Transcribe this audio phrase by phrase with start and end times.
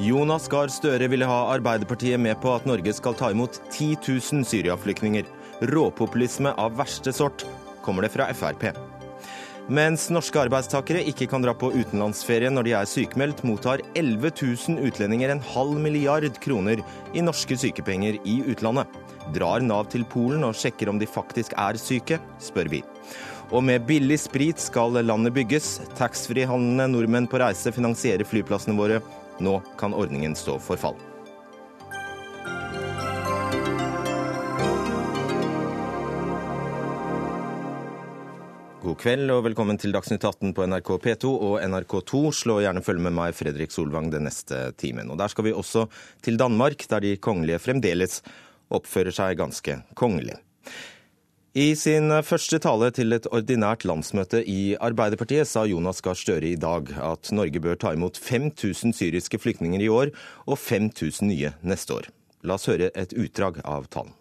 [0.00, 4.46] Jonas Gahr Støre ville ha Arbeiderpartiet med på at Norge skal ta imot 10 000
[4.48, 5.26] Syria-flyktninger.
[5.68, 7.44] Råpopulisme av verste sort,
[7.84, 8.70] kommer det fra Frp.
[9.70, 14.88] Mens norske arbeidstakere ikke kan dra på utenlandsferie når de er sykemeldt, mottar 11 000
[14.88, 16.80] utlendinger en halv milliard kroner
[17.12, 18.88] i norske sykepenger i utlandet.
[19.36, 22.80] Drar Nav til Polen og sjekker om de faktisk er syke, spør vi.
[23.50, 25.80] Og med billig sprit skal landet bygges.
[25.98, 29.00] Taxfree-handlende nordmenn på reise finansierer flyplassene våre.
[29.42, 30.94] Nå kan ordningen stå for fall.
[38.80, 42.22] God kveld og velkommen til Dagsnytt 18 på NRK P2 og NRK2.
[42.38, 45.10] Slå gjerne følge med meg, Fredrik Solvang, den neste timen.
[45.10, 45.88] Og Der skal vi også
[46.22, 48.22] til Danmark, der de kongelige fremdeles
[48.70, 50.38] oppfører seg ganske kongelig.
[51.50, 56.54] I sin første tale til et ordinært landsmøte i Arbeiderpartiet sa Jonas Gahr Støre i
[56.54, 60.12] dag at Norge bør ta imot 5000 syriske flyktninger i år
[60.46, 62.06] og 5000 nye neste år.
[62.46, 64.14] La oss høre et utdrag av talen.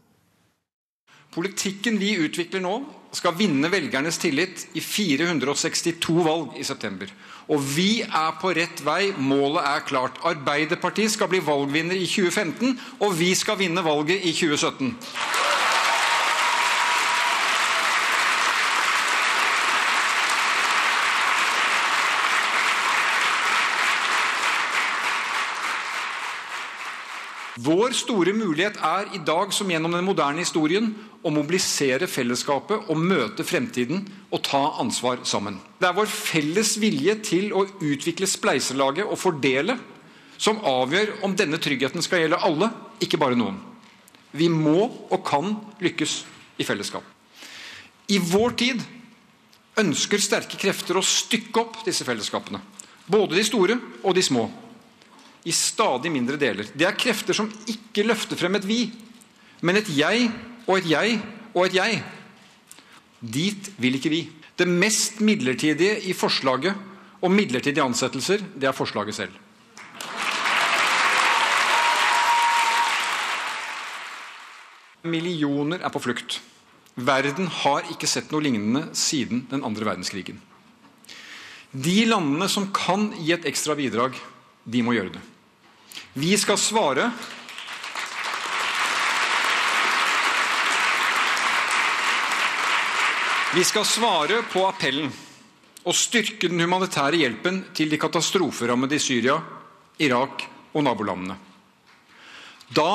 [1.30, 2.80] Politikken vi utvikler nå,
[3.14, 7.14] skal vinne velgernes tillit i 462 valg i september.
[7.54, 9.12] Og vi er på rett vei.
[9.22, 10.18] Målet er klart.
[10.26, 12.74] Arbeiderpartiet skal bli valgvinner i 2015,
[13.06, 14.96] og vi skal vinne valget i 2017.
[27.60, 30.94] Vår store mulighet er i dag, som gjennom den moderne historien,
[31.26, 35.58] å mobilisere fellesskapet og møte fremtiden og ta ansvar sammen.
[35.82, 39.76] Det er vår felles vilje til å utvikle spleiselaget og fordele
[40.40, 42.70] som avgjør om denne tryggheten skal gjelde alle,
[43.04, 43.60] ikke bare noen.
[44.32, 46.22] Vi må og kan lykkes
[46.62, 47.04] i fellesskap.
[48.08, 48.86] I vår tid
[49.80, 52.62] ønsker sterke krefter å stykke opp disse fellesskapene.
[53.10, 54.48] Både de store og de små
[55.48, 56.68] i stadig mindre deler.
[56.74, 58.82] Det er krefter som ikke løfter frem et vi,
[59.62, 60.30] men et jeg
[60.68, 61.20] og et jeg
[61.54, 62.02] og et jeg.
[63.20, 64.22] Dit vil ikke vi.
[64.60, 66.76] Det mest midlertidige i forslaget
[67.22, 69.32] om midlertidige ansettelser, det er forslaget selv.
[75.04, 76.42] Millioner er på flukt.
[77.00, 80.42] Verden har ikke sett noe lignende siden den andre verdenskrigen.
[81.72, 84.18] De landene som kan gi et ekstra bidrag,
[84.66, 85.22] de må gjøre det.
[86.14, 87.12] Vi skal svare
[93.54, 95.10] Vi skal svare på appellen
[95.90, 99.40] og styrke den humanitære hjelpen til de katastroferammede i Syria,
[100.06, 100.44] Irak
[100.76, 101.38] og nabolandene.
[102.70, 102.92] Da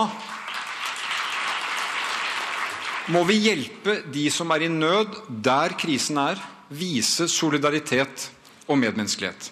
[3.11, 6.39] må vi hjelpe de som er i nød der krisen er,
[6.71, 8.31] vise solidaritet
[8.69, 9.51] og medmenneskelighet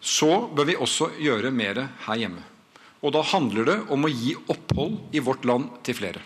[0.00, 2.42] så bør vi også gjøre mer her hjemme.
[3.00, 6.20] Og da handler det om å gi opphold i vårt land til flere.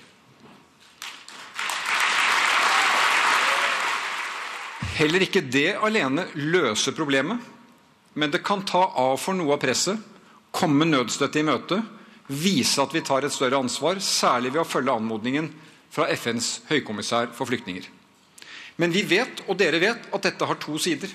[4.94, 7.40] Heller ikke det alene løser problemet,
[8.14, 9.98] men det kan ta av for noe av presset,
[10.54, 11.80] komme nødstøtte i møte,
[12.30, 15.50] vise at vi tar et større ansvar, særlig ved å følge anmodningen
[15.94, 17.88] fra FNs høykommissær for flyktninger.
[18.78, 21.10] Men vi vet, og dere vet, at dette har to sider.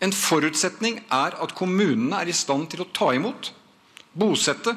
[0.00, 3.52] En forutsetning er at kommunene er i stand til å ta imot,
[4.12, 4.74] bosette,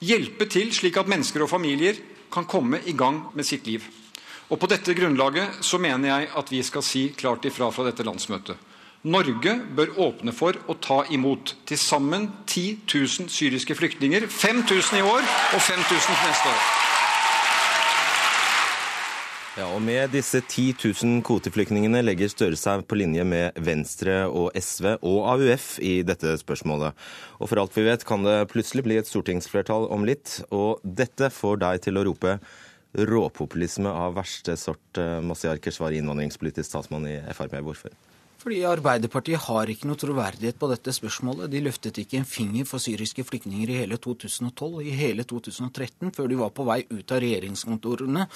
[0.00, 1.98] hjelpe til slik at mennesker og familier
[2.32, 3.84] kan komme i gang med sitt liv.
[4.50, 8.02] Og På dette grunnlaget så mener jeg at vi skal si klart ifra fra dette
[8.06, 8.56] landsmøtet.
[9.02, 14.26] Norge bør åpne for å ta imot til sammen 10 000 syriske flyktninger.
[14.28, 16.89] 5000 i år og 5000 neste år.
[19.58, 24.54] Ja, og Med disse 10 000 kvoteflyktningene legger Støre seg på linje med Venstre og
[24.54, 26.94] SV og AUF i dette spørsmålet.
[27.42, 30.36] Og For alt vi vet kan det plutselig bli et stortingsflertall om litt.
[30.54, 32.36] Og dette får deg til å rope
[33.10, 34.86] råpopulisme av verste sort.
[34.98, 37.58] Eh, Masiar Keshvari, innvandringspolitisk statsmann i Frp.
[37.66, 37.98] Hvorfor?
[38.40, 41.50] Fordi Arbeiderpartiet har ikke noe troverdighet på dette spørsmålet.
[41.50, 46.14] De løftet ikke en finger for syriske flyktninger i hele 2012, og i hele 2013,
[46.14, 48.30] før de var på vei ut av regjeringskontorene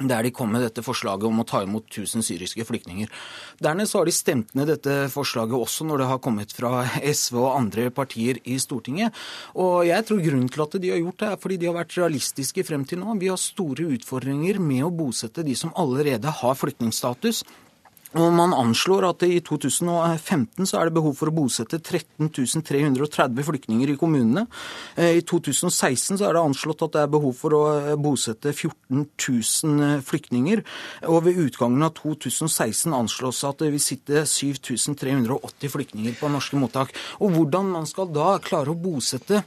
[0.00, 3.10] der de kom med dette forslaget om å ta imot 1000 syriske flyktninger.
[3.62, 6.84] Dernest har de stemt ned dette forslaget også når det har kommet fra
[7.22, 9.14] SV og andre partier i Stortinget.
[9.58, 11.96] Og jeg tror grunnen til at de har gjort det, er fordi de har vært
[11.98, 13.18] realistiske frem til nå.
[13.18, 17.44] Vi har store utfordringer med å bosette de som allerede har flyktningstatus.
[18.16, 22.30] Og Man anslår at i 2015 så er det behov for å bosette 13
[22.64, 24.46] 330 flyktninger i kommunene.
[24.96, 27.62] I 2016 så er det anslått at det er behov for å
[28.00, 30.64] bosette 14 000 flyktninger.
[31.12, 36.96] Og ved utgangen av 2016 anslås at det vil sitte 7380 flyktninger på norske mottak.
[37.20, 39.44] Og hvordan man skal da klare å bosette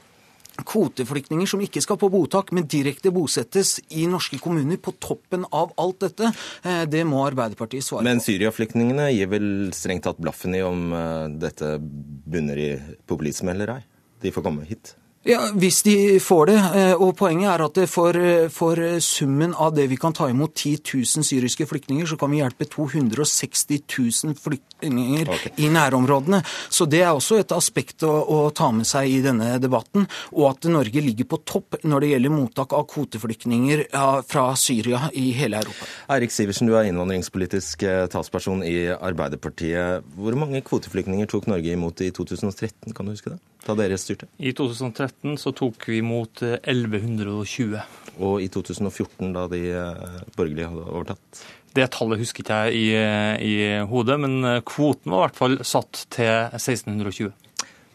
[0.57, 5.74] kvoteflyktninger som ikke skal på botak, men direkte bosettes i norske kommuner på toppen av
[5.81, 6.31] alt dette,
[6.63, 8.09] eh, det må Arbeiderpartiet svare på.
[8.09, 12.71] Men Syria-flyktningene gir vel strengt tatt blaffen i om eh, dette bunner i
[13.07, 13.81] populisme eller ei?
[14.21, 14.95] De får komme hit?
[15.21, 16.56] Ja, Hvis de får det.
[16.57, 18.18] Eh, og Poenget er at for,
[18.50, 22.39] for, summen av det vi kan ta imot 10 000 syriske flyktninger, så kan vi
[22.39, 25.51] hjelpe 260 000 flyktninger okay.
[25.62, 26.41] i nærområdene.
[26.69, 30.09] Så Det er også et aspekt å, å, ta med seg i denne debatten.
[30.33, 33.85] Og at Norge ligger på topp når det gjelder mottak av kvoteflyktninger
[34.25, 35.85] fra Syria i hele Europa.
[36.18, 40.01] Eirik Sivertsen, du er innvandringspolitisk eh, talsperson i Arbeiderpartiet.
[40.18, 43.41] Hvor mange kvoteflyktninger tok Norge imot i 2013, kan du huske det?
[43.65, 44.25] Da dere styrte?
[44.41, 47.75] I 2013 2013 så tok vi imot 1120.
[47.75, 51.43] Eh, Og i 2014, da de eh, borgerlige hadde overtatt?
[51.71, 53.53] Det tallet husker ikke jeg i, eh, i
[53.87, 57.31] hodet, men kvoten var i hvert fall satt til 1620.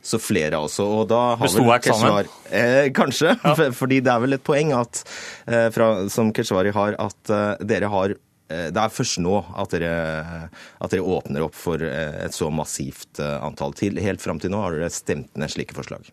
[0.06, 0.86] Så flere altså.
[1.00, 3.54] Og da har vel Keshvar eh, Kanskje, ja.
[3.80, 5.02] fordi det er vel et poeng at,
[5.50, 8.14] eh, fra, som Keshvari har, at eh, dere har
[8.48, 13.20] det er først nå at dere, at dere, åpner opp for eh, et så massivt
[13.22, 13.75] eh, antall.
[13.78, 16.06] Til, helt fram til nå har dere stemt ned slike forslag.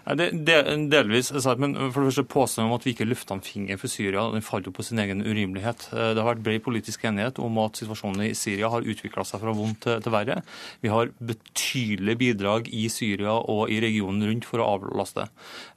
[0.00, 0.56] Det, det,
[0.90, 1.30] delvis,
[1.60, 4.44] men for det første Påstanden om at vi ikke løfter en finger for Syria, den
[4.44, 5.88] faller på sin egen urimelighet.
[5.92, 9.54] Det har vært bred politisk enighet om at situasjonen i Syria har utvikla seg fra
[9.56, 10.40] vondt til, til verre.
[10.80, 15.28] Vi har betydelige bidrag i Syria og i regionen rundt for å avlaste.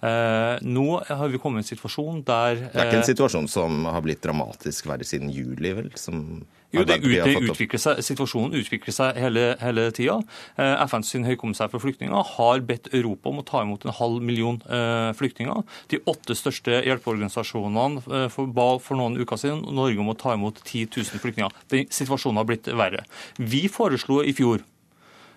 [0.04, 3.88] Eh, nå har vi kommet i en situasjon der Det er ikke en situasjon som
[3.90, 5.92] har blitt dramatisk verre siden juli, vel?
[6.00, 6.44] som
[6.74, 10.18] jo, det, ut, utvikler seg, Situasjonen utvikler seg hele, hele tida.
[10.58, 14.60] Eh, FNs høykommissær for flyktninger har bedt Europa om å ta imot en halv million
[14.66, 15.64] eh, flyktninger.
[15.94, 20.64] De åtte største hjelpeorganisasjonene eh, ba for noen uker siden Norge om å ta imot
[20.66, 21.64] 10 000 flyktninger.
[21.74, 23.06] Den situasjonen har blitt verre.
[23.38, 24.66] Vi foreslo i fjor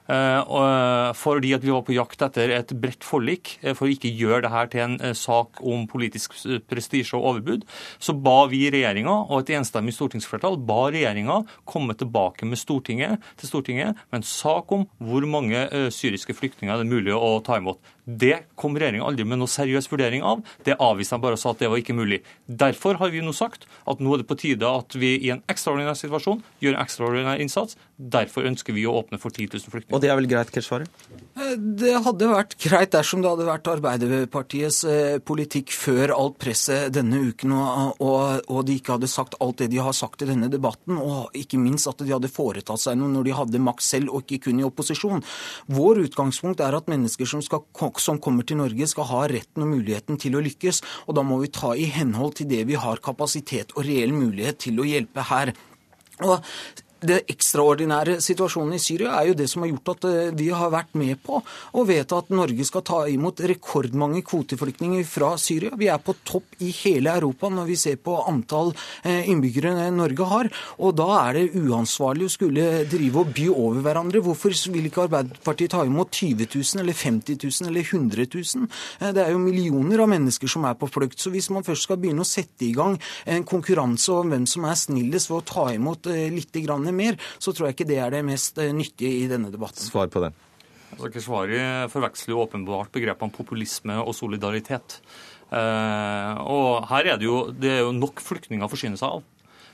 [0.06, 4.44] fordi at vi var på jakt etter et bredt forlik, eh, for å ikke gjøre
[4.46, 6.36] dette til en sak om politisk
[6.70, 7.66] prestisje og overbud,
[7.98, 13.50] så ba vi regjeringa, og et enstemmig stortingsflertall ba regjeringa komme tilbake med Stortinget, til
[13.50, 17.80] Stortinget med en sak om hvor mange syriske flyktninger det er mulig å ta imot.
[18.06, 20.44] Det kom regjeringa aldri med noe seriøs vurdering av.
[20.62, 22.20] Det avviste de bare og sa at det var ikke mulig.
[22.46, 25.42] Derfor har vi nå sagt at nå er det på tide at vi i en
[25.50, 27.74] ekstraordinær situasjon gjør en ekstraordinær innsats.
[27.96, 29.96] Derfor ønsker vi å åpne for 10 000 flyktninger.
[29.96, 30.86] Og det er vel greit, Keshvari?
[31.34, 36.94] Eh, det hadde vært greit dersom det hadde vært Arbeiderpartiets eh, politikk før alt presset
[36.94, 40.28] denne uken, og, og, og, de ikke hadde sagt alt det de har sagt i
[40.28, 43.86] denne debatten, og ikke minst at de hadde foretatt seg noe når de hadde makt
[43.86, 45.24] selv og ikke kun i opposisjon.
[45.72, 47.64] Vår utgangspunkt er at mennesker som skal
[48.02, 50.82] som kommer til Norge, skal ha retten og muligheten til å lykkes.
[51.06, 54.62] Og da må vi ta i henhold til det vi har kapasitet og reell mulighet
[54.66, 55.54] til å hjelpe her.
[56.24, 56.38] Og
[57.06, 60.72] det ekstraordinære situasjonen i Syria er jo det som har gjort at eh, vi har
[60.72, 65.76] vært med på å vedta at Norge skal ta imot rekordmange kvoteflyktninger fra Syria.
[65.78, 68.72] Vi er på topp i hele Europa når vi ser på antall
[69.04, 70.50] eh, innbyggere Norge har.
[70.82, 74.24] Og da er det uansvarlig å skulle drive og by over hverandre.
[74.24, 78.70] Hvorfor vil ikke Arbeiderpartiet ta imot 20 000 eller 50 000 eller 100 000?
[79.00, 81.20] Eh, det er jo millioner av mennesker som er på flukt.
[81.22, 84.66] Så hvis man først skal begynne å sette i gang en konkurranse om hvem som
[84.66, 88.16] er snillest ved å ta imot litt grann mer, så tror jeg ikke det er
[88.16, 89.84] det mest eh, nyttige i denne debatten.
[89.84, 90.36] Svar på den.
[90.96, 95.00] Altså, Keshvari forveksler jo åpenbart begrepene populisme og solidaritet.
[95.46, 99.24] Eh, og her er det jo, det er jo nok flyktninger å forsyne seg av.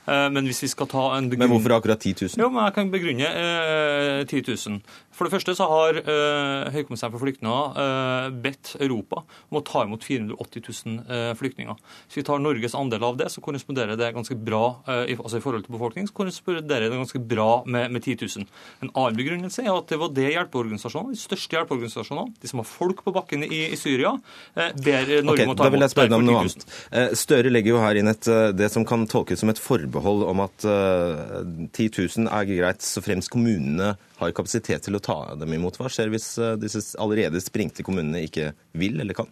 [0.03, 1.47] Eh, men hvis vi skal ta en begrunn...
[1.47, 2.43] Men hvorfor akkurat 10 000?
[2.43, 4.81] Jo, men Jeg kan begrunne eh, 10 000.
[5.13, 9.85] For det første så har eh, Høykommissæren for flyktninger eh, bedt Europa om å ta
[9.85, 11.81] imot 480 000 eh, flyktninger.
[12.07, 15.39] Hvis vi tar Norges andel av det, så korresponderer det ganske bra eh, i, altså
[15.39, 18.49] i forhold til befolkningen, så korresponderer det ganske bra med, med 10 000.
[18.87, 22.69] En annen begrunnelse er at det var det hjelpeorganisasjonene, de største hjelpeorganisasjonene, de som har
[22.71, 24.15] folk på bakken i, i Syria,
[24.57, 25.67] eh, ber Norge okay, om å ta imot.
[25.67, 26.67] Da vil jeg spørre deg om noe annet.
[26.89, 30.41] Eh, Støre legger jo her inn et, det som kan tolkes som et forbehold om
[30.47, 33.93] at 10 000 er greit så fremst kommunene
[34.23, 35.79] har kapasitet til å ta dem imot.
[35.81, 39.31] Hva skjer hvis eh, disse allerede sprengte kommunene ikke vil eller kan?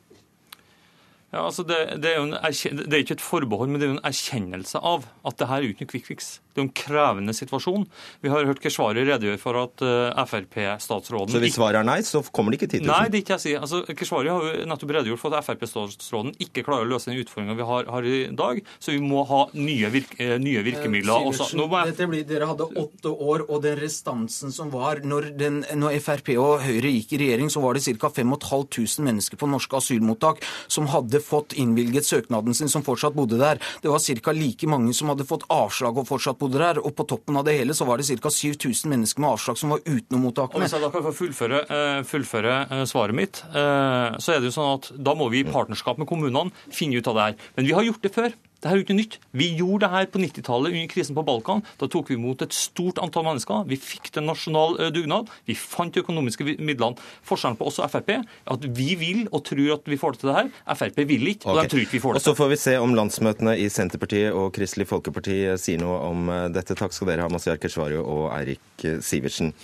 [1.30, 3.98] Ja, altså det, det, er en, det, er ikke et forbehold, men det er jo
[4.00, 6.30] en erkjennelse av at det her er ikke noe fix.
[6.54, 7.86] Det er en krevende situasjon.
[8.24, 12.22] Vi har hørt Keshvari redegjøre for at uh, Frp-statsråden Så hvis svaret er nei, så
[12.34, 12.90] kommer det ikke 10 000?
[12.90, 13.64] Nei, det er ikke jeg sier.
[13.64, 17.56] Altså, Keshvari har jo nettopp redegjort for at Frp-statsråden ikke klarer å løse den utfordringa
[17.58, 21.28] vi har, har, i dag, så vi må ha nye, virke, eh, nye virkemidler.
[21.30, 21.92] Eh, Sivertsen, jeg...
[21.92, 26.32] Dette blir, dere hadde åtte år, og den restansen som var når, den, når Frp
[26.40, 28.10] og Høyre gikk i regjering, så var det ca.
[28.20, 33.60] 5500 mennesker på norske asylmottak som hadde fått innvilget søknaden sin, som fortsatt bodde der.
[33.82, 34.34] Det var ca.
[34.36, 36.80] like mange som hadde fått avslag og fortsatt bodde der.
[36.82, 38.32] Og på toppen av det hele så var det ca.
[38.32, 40.58] 7000 mennesker med avslag som var utenom mottakene.
[40.58, 44.40] Og hvis jeg da kan få fullføre, eh, fullføre, eh, svaret mitt, eh, så er
[44.40, 47.26] det jo sånn at da må vi i partnerskap med kommunene finne ut av det
[47.28, 47.50] her.
[47.56, 48.32] Men vi har gjort det før.
[48.60, 49.16] Det er jo ikke nytt.
[49.32, 51.62] Vi gjorde det her på 90-tallet under krisen på Balkan.
[51.80, 53.64] Da tok vi imot et stort antall mennesker.
[53.70, 55.30] Vi fikk til nasjonal dugnad.
[55.48, 56.98] Vi fant de økonomiske midlene.
[57.26, 60.22] Forskjellen på oss og Frp er at vi vil og tror at vi får det
[60.22, 60.50] til det her.
[60.76, 61.70] Frp vil ikke, og okay.
[61.70, 62.30] de tror ikke vi får det til.
[62.30, 66.30] Og Så får vi se om landsmøtene i Senterpartiet og Kristelig Folkeparti sier noe om
[66.52, 66.76] dette.
[66.76, 69.54] Takk skal dere ha, Masiar Keshvari og Eirik Sivertsen.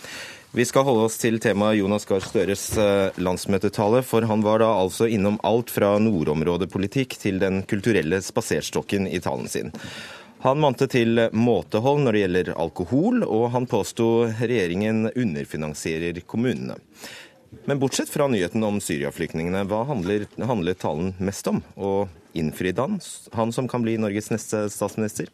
[0.53, 4.71] Vi skal holde oss til temaet Jonas Gahr Støres eh, landsmøtetale, for han var da
[4.79, 9.75] altså innom alt fra nordområdepolitikk til den kulturelle spaserstokken i talen sin.
[10.45, 16.77] Han mante til måtehold når det gjelder alkohol, og han påsto regjeringen underfinansierer kommunene.
[17.65, 21.63] Men bortsett fra nyheten om Syria-flyktningene, hva handler, handler, talen mest om?
[21.77, 23.01] Og innfridde han,
[23.35, 25.31] han som kan bli Norges neste statsminister?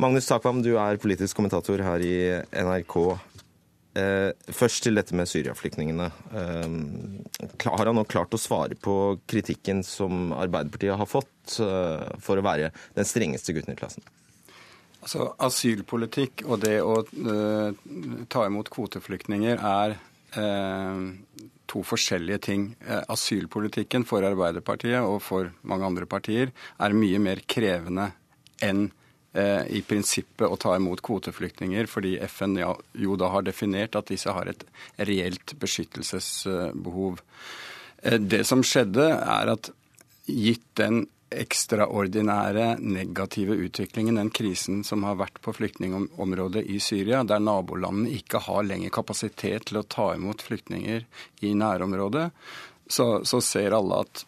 [0.00, 2.16] Magnus Takvam, du er politisk kommentator her i
[2.50, 2.96] NRK.
[3.94, 6.08] Eh, først til dette med Syria-flyktningene.
[6.34, 6.72] Eh,
[7.62, 12.44] har han nå klart å svare på kritikken som Arbeiderpartiet har fått eh, for å
[12.44, 14.02] være den strengeste gutten i klassen?
[15.04, 17.02] Altså, Asylpolitikk og det å
[18.32, 19.98] ta imot kvoteflyktninger er
[21.70, 22.62] to forskjellige ting.
[23.12, 28.08] Asylpolitikken for Arbeiderpartiet og for mange andre partier er mye mer krevende
[28.64, 28.88] enn
[29.34, 34.30] Eh, i prinsippet å ta imot kvoteflyktninger, fordi FN jo da har definert at disse
[34.30, 34.60] har et
[35.08, 37.18] reelt beskyttelsesbehov.
[38.04, 39.72] Eh, det som skjedde, er at
[40.30, 41.02] gitt den
[41.34, 48.38] ekstraordinære negative utviklingen, den krisen som har vært på flyktningområdet i Syria, der nabolandene ikke
[48.46, 51.08] har lenger kapasitet til å ta imot flyktninger
[51.42, 52.28] i nærområdet,
[52.86, 54.22] så, så ser alle at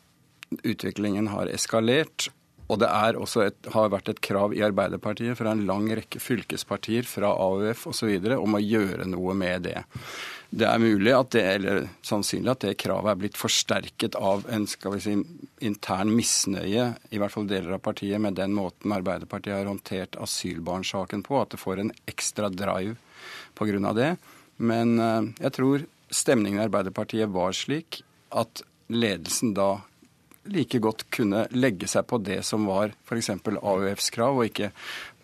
[0.67, 2.33] utviklingen har eskalert,
[2.67, 7.31] og det et, har vært et krav i Arbeiderpartiet fra en lang rekke fylkespartier, fra
[7.31, 8.17] AUF osv.
[8.35, 9.85] om å gjøre noe med det.
[10.51, 14.67] Det er mulig at det, eller sannsynlig at det kravet er blitt forsterket av en
[14.71, 15.15] skal vi si,
[15.67, 21.27] intern misnøye, i hvert fall deler av partiet, med den måten Arbeiderpartiet har håndtert asylbarnsaken
[21.27, 21.41] på.
[21.43, 22.97] At det får en ekstra drive
[23.59, 23.93] pga.
[23.93, 24.17] det.
[24.57, 29.81] Men eh, jeg tror stemningen i Arbeiderpartiet var slik at ledelsen da
[30.53, 33.31] like godt kunne legge seg på det som var f.eks.
[33.47, 34.73] AUFs krav, og ikke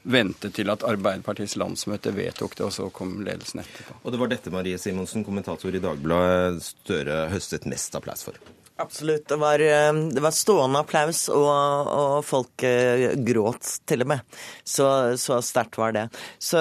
[0.02, 4.00] vente til at Arbeiderpartiets landsmøte vedtok det, og så kom ledelsen etterpå.
[4.02, 8.38] Og det var dette Marie Simonsen, kommentator i Dagbladet, Støre høstet mest applaus for?
[8.76, 9.28] Absolutt.
[9.28, 14.38] Det var, eh, det var, stående applaus, og, og, folk eh, gråt til og med.
[14.64, 14.86] Så,
[15.20, 16.06] så sterkt var det.
[16.40, 16.58] Så,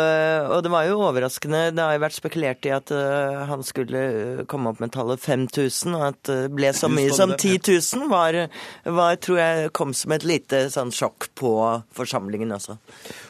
[0.52, 1.64] og det var jo overraskende.
[1.72, 5.98] Det har jo vært spekulert i at uh, han skulle komme opp med tallet 5000,
[5.98, 8.38] og at det ble så mye som 10 000, var,
[8.84, 11.54] var, tror jeg kom som et lite sånn sjokk på
[11.96, 12.78] forsamlingen også.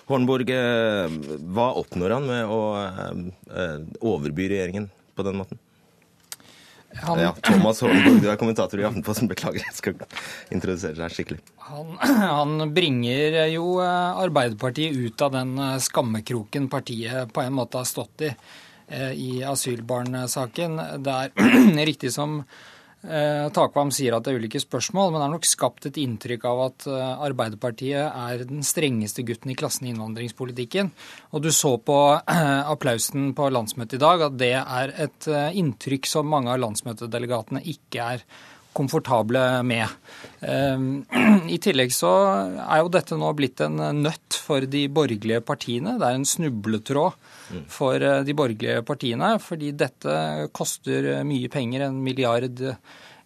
[0.09, 0.51] Hornborg,
[1.53, 2.61] hva oppnår han med å
[4.01, 5.61] overby regjeringen på den måten?
[6.95, 7.19] Han...
[7.19, 9.29] Ja, Thomas Holmborg, du er kommentator i Aftenposten.
[9.31, 10.01] Beklager, jeg skal
[10.51, 11.39] introdusere deg skikkelig.
[11.69, 11.93] Han,
[12.37, 17.87] han, bringer jo eh, Arbeiderpartiet ut av den eh, skammekroken partiet på en måte har
[17.89, 20.81] stått i eh, i asylbarnsaken.
[21.05, 22.41] Det er riktig som
[23.01, 26.61] Takvam sier at det er ulike spørsmål, men det har nok skapt et inntrykk av
[26.67, 30.91] at eh, Arbeiderpartiet er den strengeste gutten i klassen i innvandringspolitikken.
[31.33, 36.09] Og du så på eh, applausen på landsmøtet i dag at det er et inntrykk
[36.09, 38.25] som mange av landsmøtedelegatene ikke er
[38.77, 39.87] komfortable med.
[41.51, 42.11] I tillegg så
[42.63, 45.97] er jo dette nå blitt en nøtt for de borgerlige partiene.
[45.99, 47.17] Det er en snubletråd
[47.71, 49.33] for eh, de borgerlige partiene.
[49.43, 50.17] Fordi dette
[50.55, 52.63] koster mye penger, en milliard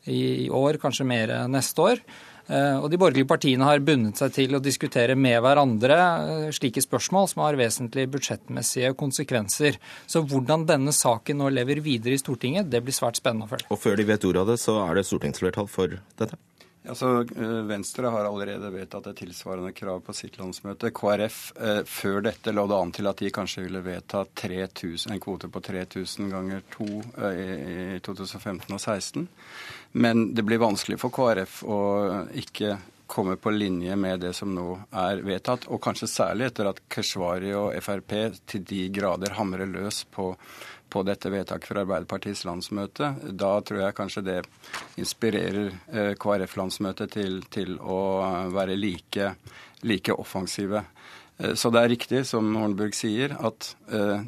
[0.06, 2.02] i år, kanskje mer neste år.
[2.48, 6.84] Eh, og de borgerlige partiene har bundet seg til å diskutere med hverandre eh, slike
[6.84, 9.80] spørsmål som har vesentlige budsjettmessige konsekvenser.
[10.06, 13.72] Så hvordan denne saken nå lever videre i Stortinget, det blir svært spennende å følge.
[13.74, 16.38] Og før de vet ordet av det, så er det stortingsflertall for dette?
[16.86, 17.24] Altså,
[17.66, 20.92] Venstre har allerede vedtatt et tilsvarende krav på sitt landsmøte.
[20.94, 25.24] KrF eh, før dette lå det an til at de kanskje ville vedta 3000, en
[25.24, 26.86] kvote på 3000 ganger to
[27.18, 29.26] eh, i 2015 og 2016.
[29.98, 31.80] Men det blir vanskelig for KrF å
[32.36, 32.74] ikke
[33.08, 35.70] komme på linje med det som nå er vedtatt.
[35.72, 38.16] Og kanskje særlig etter at Keshvari og Frp
[38.50, 40.32] til de grader hamrer løs på,
[40.92, 43.14] på dette vedtaket fra Arbeiderpartiets landsmøte.
[43.40, 44.40] Da tror jeg kanskje det
[45.00, 48.00] inspirerer eh, KrF-landsmøtet til, til, å
[48.52, 49.32] være like,
[49.88, 50.84] like offensive.
[51.38, 54.28] Eh, så det er riktig, som Hornburg sier, at eh,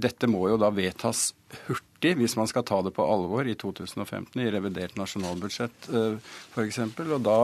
[0.00, 1.30] dette må jo da vedtas
[1.66, 6.16] hurtig hvis man skal ta det på alvor i 2015 i revidert nasjonalbudsjett eh,
[6.54, 6.80] f.eks.
[7.04, 7.40] Og da,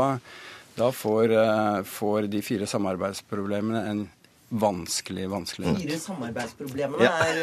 [0.79, 4.05] da får, eh, får, de fire samarbeidsproblemene en
[4.49, 5.83] vanskelig, vanskelig nøtt.
[5.83, 7.13] Fire samarbeidsproblemene ja.
[7.27, 7.39] er,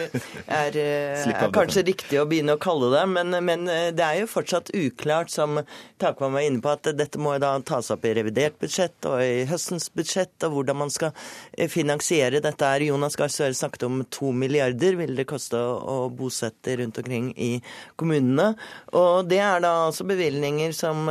[0.47, 4.21] er, eh, er kanskje riktig å begynne å kalle det, men, men, eh, det er
[4.21, 5.59] jo fortsatt uklart, som
[5.99, 9.43] Takvam var inne på, at dette må da tas opp i revidert budsjett og i
[9.49, 11.11] høstens budsjett, og hvordan man skal
[11.57, 12.63] eh, finansiere dette.
[12.63, 12.87] er.
[12.87, 17.57] Jonas Gahr Støre snakket om to milliarder vil det koste å bosette rundt omkring i
[17.99, 18.53] kommunene.
[18.95, 21.09] Og det er da altså bevilgninger som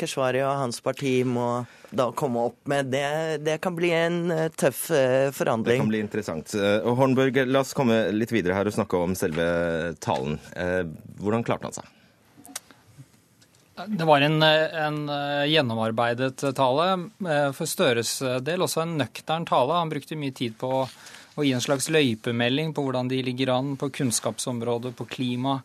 [0.00, 2.86] Keshvari og hans parti må da komme opp med.
[2.86, 5.78] Det, det kan bli en eh, tøff eh, forandring.
[5.78, 6.54] Det kan bli interessant.
[6.54, 9.46] Eh, og Hornberg, la oss komme litt videre her og snakke om selve
[10.02, 10.38] talen.
[11.20, 11.92] Hvordan klarte han seg?
[13.92, 15.02] Det var en, en,
[15.50, 16.86] gjennomarbeidet tale.
[17.52, 19.76] For Støres del også en nøktern tale.
[19.76, 20.70] Han brukte mye tid på
[21.36, 25.58] å gi en slags løypemelding på hvordan de ligger an på kunnskapsområdet, på klima,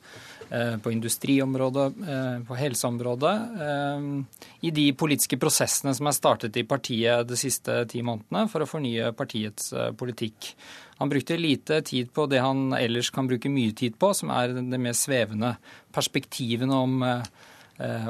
[0.83, 3.35] på industriområdet, eh, på helseområdet,
[3.67, 4.01] eh,
[4.67, 8.67] i de politiske prosessene som er startet i partiet de siste ti månedene for å
[8.67, 10.53] fornye partiets politikk.
[10.99, 14.53] Han brukte lite tid på det han ellers kan bruke mye tid på, som er
[14.53, 15.55] det mer svevende
[15.93, 17.01] perspektivene om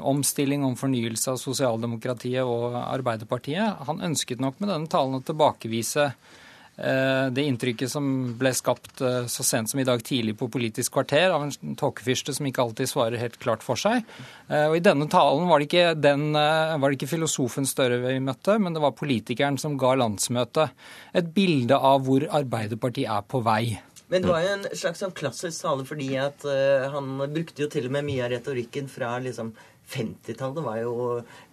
[0.04, 3.86] omstilling, om fornyelse av sosialdemokratiet og Arbeiderpartiet.
[3.88, 6.41] Han ønsket nok med denne talen å tilbakevise Eh,
[6.78, 8.06] det inntrykket som
[8.40, 12.34] ble skapt eh, så sent som i dag tidlig på Politisk kvarter av en tåkefyrste
[12.34, 14.08] som ikke alltid svarer helt klart for seg.
[14.48, 18.18] Eh, og I denne talen var det ikke, den, var det ikke filosofen Støre vi
[18.24, 20.74] møtte, men det var politikeren som ga landsmøtet
[21.18, 23.78] et bilde av hvor Arbeiderpartiet er på vei.
[24.12, 26.44] Men det var jo en slags sånn klassisk tale fordi at
[26.92, 29.54] han brukte jo til og med mye av retorikken fra liksom
[29.92, 30.94] 50-tallet var jo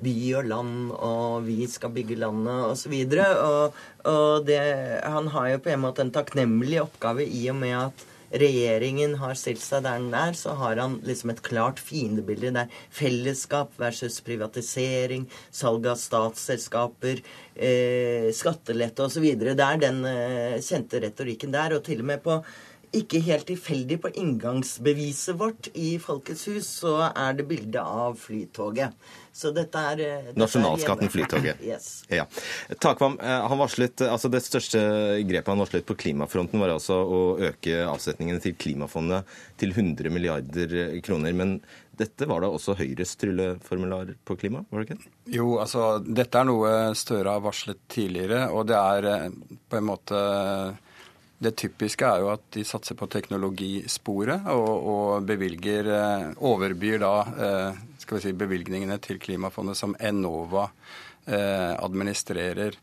[0.05, 2.95] by og land, og vi skal bygge landet, osv.
[3.09, 3.81] Og, og,
[4.13, 4.61] og det,
[5.03, 9.37] han har jo på en måte en takknemlig oppgave i og med at regjeringen har
[9.39, 12.53] stilt seg der den er, så har han liksom et klart fiendebilde.
[12.53, 17.23] Det er fellesskap versus privatisering, salg av statsselskaper,
[17.57, 19.31] eh, skattelette osv.
[19.41, 21.79] Det er den eh, kjente retorikken der.
[21.79, 22.43] Og til og med på
[22.97, 28.95] ikke helt tilfeldig på inngangsbeviset vårt i Folkets hus, så er det bilde av Flytoget.
[29.39, 31.61] Så dette er eh, dette Nasjonalskatten Flytoget.
[31.71, 32.03] yes.
[32.11, 32.25] Ja.
[32.81, 34.81] Takvam, eh, han varslet, altså Det største
[35.29, 39.29] grepet han varslet på klimafronten, var altså å øke avsetningene til klimafondet
[39.61, 41.37] til 100 milliarder kroner.
[41.37, 41.59] Men
[41.99, 45.15] dette var da også Høyres trylleformular på klima, var det ikke?
[45.35, 49.89] Jo, altså dette er noe Støre har varslet tidligere, og det er eh, på en
[49.89, 50.21] måte
[51.39, 57.13] det typiske er jo at de satser på teknologisporet og, og bevilger eh, Overbyr da
[57.31, 60.67] eh, skal vi si, bevilgningene til Klimafondet som Enova
[61.27, 62.75] eh, administrerer.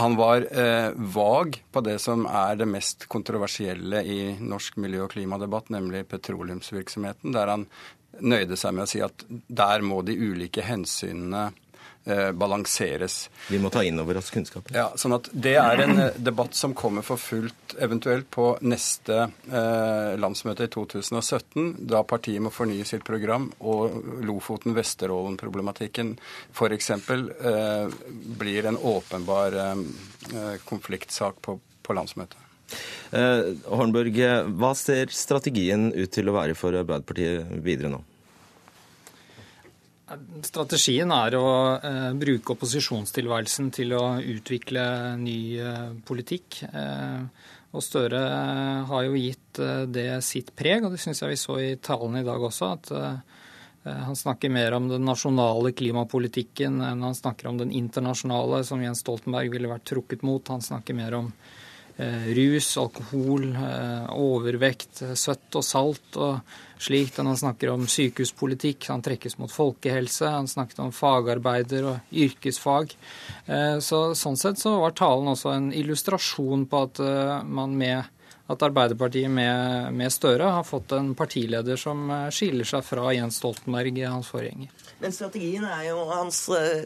[0.00, 0.46] Han var
[1.14, 7.36] vag på det som er det mest kontroversielle i norsk miljø- og klimadebatt, nemlig petroleumsvirksomheten,
[7.36, 7.66] der han
[8.24, 11.50] nøyde seg med å si at der må de ulike hensynene
[12.04, 13.30] balanseres.
[13.48, 14.74] Vi må ta inn over oss kunnskapen.
[14.74, 19.18] Ja, sånn at Det er en eh, debatt som kommer for fullt eventuelt på neste
[19.28, 26.16] eh, landsmøte i 2017, da partiet må fornye sitt program og Lofoten-Vesterålen-problematikken
[26.52, 26.90] f.eks.
[26.90, 27.98] Eh,
[28.42, 29.84] blir en åpenbar eh,
[30.34, 32.38] eh, konfliktsak på, på landsmøtet.
[33.12, 34.16] Eh, Hornburg,
[34.56, 38.02] hva ser strategien ut til å være for Arbeiderpartiet videre nå?
[40.44, 41.48] Strategien er å
[41.78, 44.84] eh, bruke opposisjonstilværelsen til å utvikle
[45.20, 46.62] ny eh, politikk.
[46.68, 51.32] Eh, og Støre eh, har jo gitt eh, det sitt preg, og det syns jeg
[51.32, 52.68] vi så i talen i dag også.
[52.76, 53.40] at eh,
[53.82, 59.02] han snakker mer om den nasjonale klimapolitikken enn han snakker om den internasjonale, som Jens
[59.02, 60.52] Stoltenberg ville vært trukket mot.
[60.52, 61.32] Han snakker mer om
[61.98, 63.50] rus, alkohol,
[64.16, 67.16] overvekt, søtt og salt og slikt.
[67.16, 68.88] han snakker om sykehuspolitikk.
[68.90, 70.26] Han trekkes mot folkehelse.
[70.26, 72.96] Han snakket om fagarbeider og yrkesfag.
[73.46, 78.02] Eh, så, sånn sett så var talen også en illustrasjon på at eh, man med
[78.50, 83.38] at Arbeiderpartiet med, med, Støre har fått en partileder som eh, skiller seg fra Jens
[83.40, 84.72] Stoltenberg, hans forgjenger.
[85.02, 86.44] Men strategien er jo Hans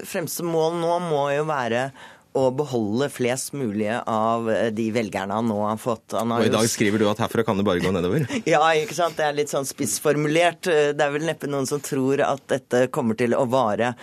[0.09, 1.89] fremste mål nå må jo være
[2.37, 6.15] å beholde flest mulig av de velgerne han nå har fått.
[6.17, 8.27] Han har og i dag skriver du at herfra kan det bare gå nedover?
[8.49, 9.17] ja, ikke sant.
[9.19, 10.69] Det er litt sånn spissformulert.
[10.69, 13.95] Det er vel neppe noen som tror at dette kommer til å vare.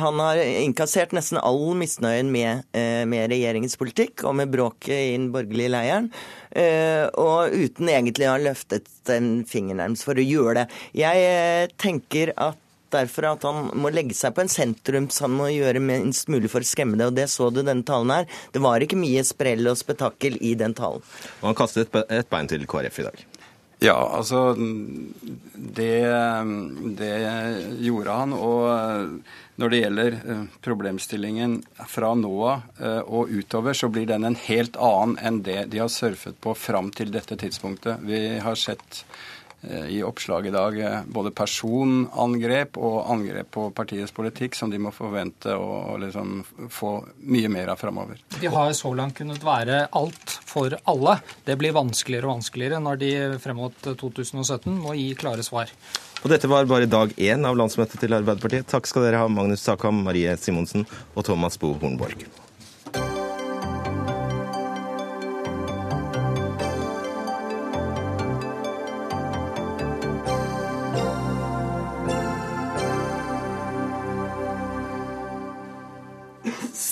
[0.00, 5.30] Han har innkassert nesten all misnøyen med, med regjeringens politikk og med bråket i den
[5.34, 6.10] borgerlige leiren.
[7.20, 10.66] Og uten egentlig å ha løftet en finger nærmest for å gjøre det.
[11.04, 12.60] Jeg tenker at
[12.94, 16.50] derfor at han må legge seg på en sentrum så han må gjøre minst mulig
[16.52, 17.10] for å skremme det.
[17.10, 18.28] Og det så du denne talen her.
[18.54, 21.04] Det var ikke mye sprell og spetakkel i den talen.
[21.42, 23.24] Og han kastet et bein til KrF i dag.
[23.84, 25.96] Ja, altså det,
[26.96, 27.14] det
[27.84, 28.32] gjorde han.
[28.32, 31.58] Og når det gjelder eh, problemstillingen
[31.90, 35.82] fra nå av eh, og utover, så blir den en helt annen enn det de
[35.82, 38.02] har surfet på fram til dette tidspunktet.
[38.08, 39.13] Vi har sett Eh,
[39.88, 44.92] i oppslag i dag eh, både personangrep og angrep på partiets politikk som de må
[44.94, 48.20] forvente å liksom få mye mer av framover.
[48.40, 51.18] De har så langt kunnet være alt for alle.
[51.44, 55.72] Det blir vanskeligere og vanskeligere når de frem mot 2017 må gi klare svar.
[56.24, 58.68] Og dette var bare dag én av landsmøtet til Arbeiderpartiet.
[58.70, 62.24] Takk skal dere ha, Magnus Takam, Marie Simonsen og Thomas Bo Hornborg.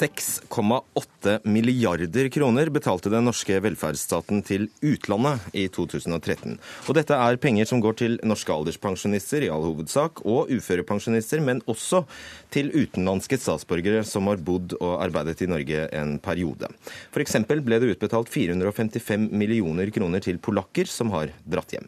[0.03, 6.57] 6,8 milliarder kroner betalte den norske velferdsstaten til utlandet i 2013.
[6.91, 11.63] Og dette er penger som går til norske alderspensjonister i all hovedsak, og uførepensjonister, men
[11.71, 12.03] også
[12.51, 16.73] til utenlandske statsborgere som har bodd og arbeidet i Norge en periode.
[17.15, 17.39] F.eks.
[17.47, 21.87] ble det utbetalt 455 millioner kroner til polakker som har dratt hjem.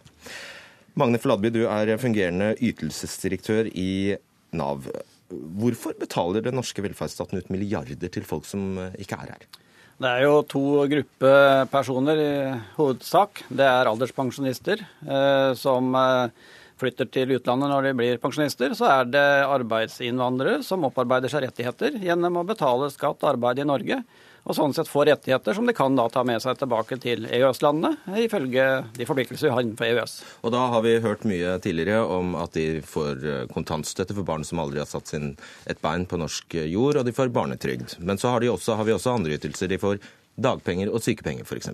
[0.95, 4.15] Magne Fladby, du er fungerende ytelsesdirektør i
[4.55, 4.87] Nav.
[5.33, 9.47] Hvorfor betaler den norske velferdsstaten ut milliarder til folk som eh, ikke er her?
[9.95, 12.35] Det er jo to grupper personer i
[12.75, 13.45] hovedsak.
[13.49, 16.51] Det er alderspensjonister eh, som eh,
[16.83, 18.75] flytter til utlandet når de blir pensjonister.
[18.77, 23.69] Så er det arbeidsinnvandrere som opparbeider seg rettigheter gjennom å betale skatt og arbeid i
[23.71, 24.03] Norge
[24.45, 27.97] og sånn sett få rettigheter som de kan da ta med seg tilbake til EØS-landene,
[28.21, 30.17] ifølge de forpliktelser vi har innenfor EØS.
[30.45, 34.45] Og da har vi hørt mye tidligere om at de får eh, kontantstøtte for barn
[34.45, 35.33] som aldri har satt sin
[35.71, 37.99] et bein på norsk jord, og de får barnetrygd.
[38.05, 39.73] Men så har, også, har vi også andre ytelser.
[39.73, 40.01] De får
[40.37, 41.73] dagpenger og sykepenger, f.eks.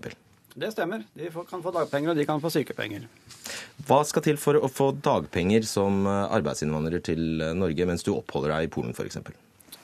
[0.60, 1.04] Det stemmer.
[1.14, 3.06] De kan få dagpenger, og de kan få sykepenger.
[3.86, 8.14] Hva skal til for å få dagpenger som eh, arbeidsinnvandrer til eh, Norge mens du
[8.14, 9.22] oppholder deg i Polen, f.eks.?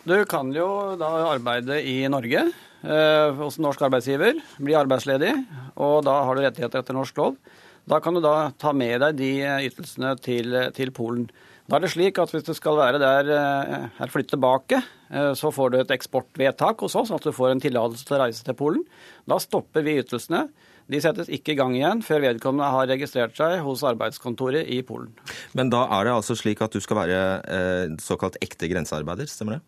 [0.06, 5.32] Du kan jo da arbeide i Norge eh, hos norsk arbeidsgiver, bli arbeidsledig,
[5.82, 7.34] og da har du rettigheter etter norsk lov.
[7.90, 9.32] Da kan du da ta med deg de
[9.66, 11.26] ytelsene til, til Polen.
[11.66, 14.78] Da er det slik at Hvis du skal være der eller flytte tilbake,
[15.10, 18.24] eh, så får du et eksportvedtak hos oss, at du får en tillatelse til å
[18.28, 18.86] reise til Polen.
[19.26, 20.46] Da stopper vi ytelsene.
[20.86, 25.10] De settes ikke i gang igjen før vedkommende har registrert seg hos arbeidskontoret i Polen.
[25.58, 29.58] Men da er det altså slik at du skal være eh, såkalt ekte grensearbeider, stemmer
[29.58, 29.66] det?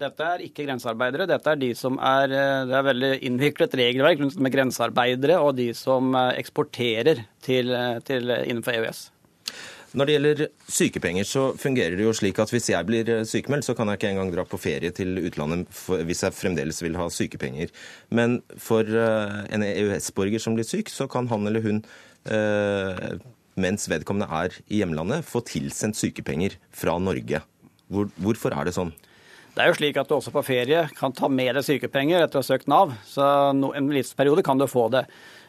[0.00, 1.28] Dette er ikke grensearbeidere.
[1.28, 5.70] Dette er de som er eh, Det er veldig innviklet regelverk med grensearbeidere og de
[5.76, 9.08] som eh, eksporterer til, eh, til innenfor EØS.
[9.90, 13.74] Når det gjelder sykepenger, så fungerer det jo slik at hvis jeg blir sykemeldt, så
[13.74, 15.66] kan jeg ikke engang dra på ferie til utlandet
[16.06, 17.72] hvis jeg fremdeles vil ha sykepenger.
[18.14, 21.82] Men for en EØS-borger som blir syk, så kan han eller hun
[23.58, 27.42] mens vedkommende er i hjemlandet, få tilsendt sykepenger fra Norge.
[27.90, 28.94] Hvorfor er det sånn?
[29.60, 32.38] Det er jo slik at du også på ferie kan ta med deg sykepenger etter
[32.38, 32.94] å ha søkt Nav.
[33.04, 33.20] Så
[33.52, 35.02] en livsperiode kan du få det.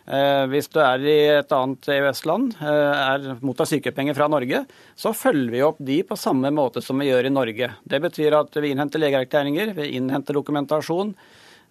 [0.04, 4.66] Eh, hvis du er i et annet EØS-land, eh, mottar sykepenger fra Norge,
[5.00, 7.72] så følger vi opp de på samme måte som vi gjør i Norge.
[7.88, 11.16] Det betyr at vi innhenter legeerklæringer, vi innhenter dokumentasjon.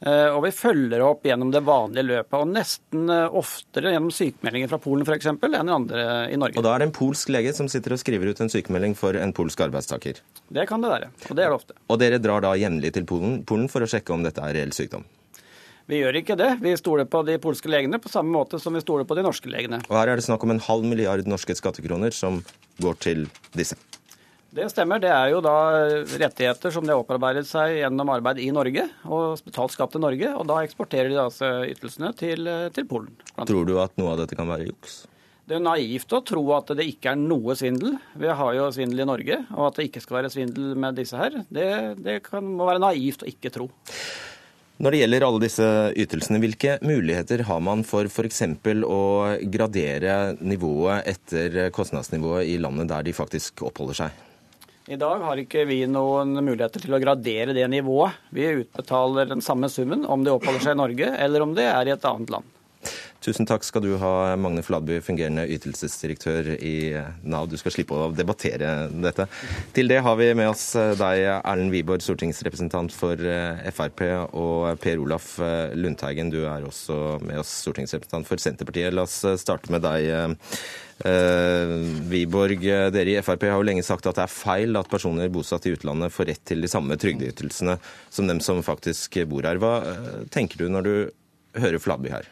[0.00, 4.70] Eh, og vi følger opp gjennom det vanlige løpet, og nesten eh, oftere gjennom sykemeldinger
[4.72, 5.28] fra Polen f.eks.
[5.28, 6.56] enn andre i Norge.
[6.56, 9.18] Og da er det en polsk lege som sitter og skriver ut en sykemelding for
[9.20, 10.22] en polsk arbeidstaker?
[10.48, 11.76] Det kan det være, og det er det ofte.
[11.92, 14.72] Og dere drar da jevnlig til Polen, Polen for å sjekke om dette er reell
[14.72, 15.04] sykdom?
[15.90, 16.50] Vi gjør ikke det.
[16.62, 19.50] Vi stoler på de polske legene på samme måte som vi stoler på de norske
[19.50, 19.82] legene.
[19.90, 22.40] Og her er det snakk om en halv milliard norske skattekroner som
[22.80, 23.24] går til
[23.58, 23.76] disse.
[24.50, 24.98] Det stemmer.
[24.98, 25.54] Det er jo da
[26.18, 30.32] rettigheter som de har opparbeidet seg gjennom arbeid i Norge og betalt skatt til Norge.
[30.34, 33.14] Og da eksporterer de altså ytelsene til, til Polen.
[33.46, 35.04] Tror du at noe av dette kan være juks?
[35.50, 37.96] Det er naivt å tro at det ikke er noe svindel.
[38.18, 39.38] Vi har jo svindel i Norge.
[39.56, 41.68] Og at det ikke skal være svindel med disse her, det,
[42.02, 43.66] det kan, må være naivt å ikke tro.
[44.80, 45.66] Når det gjelder alle disse
[46.00, 48.40] ytelsene, hvilke muligheter har man for f.eks.
[48.86, 49.02] å
[49.52, 54.26] gradere nivået etter kostnadsnivået i landet der de faktisk oppholder seg?
[54.90, 58.16] I dag har ikke vi noen muligheter til å gradere det nivået.
[58.34, 61.86] Vi utbetaler den samme summen om det oppholder seg i Norge eller om det er
[61.86, 62.56] i et annet land.
[63.22, 66.74] Tusen takk skal du ha, Magne Fladby, fungerende ytelsesdirektør i
[67.22, 67.46] Nav.
[67.52, 69.28] Du skal slippe å debattere dette.
[69.76, 75.04] Til det har vi med oss deg, Erlend Wiborg, stortingsrepresentant for eh, Frp, og Per
[75.04, 78.96] Olaf eh, Lundteigen, du er også med oss stortingsrepresentant for Senterpartiet.
[78.96, 80.08] La oss starte med deg.
[81.00, 81.78] Uh,
[82.10, 85.68] Wiborg, dere i Frp har jo lenge sagt at det er feil at personer bosatt
[85.68, 87.78] i utlandet får rett til de samme trygdeytelsene
[88.12, 89.62] som dem som faktisk bor her.
[89.62, 89.78] Hva
[90.34, 90.94] tenker du når du
[91.60, 92.28] hører Fladby her?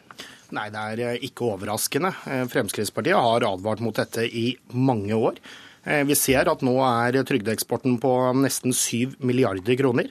[0.55, 2.11] Nei, det er eh, ikke overraskende.
[2.25, 5.37] Eh, Fremskrittspartiet har advart mot dette i mange år.
[5.85, 10.09] Eh, vi ser at nå er trygdeeksporten på nesten 7 milliarder kroner.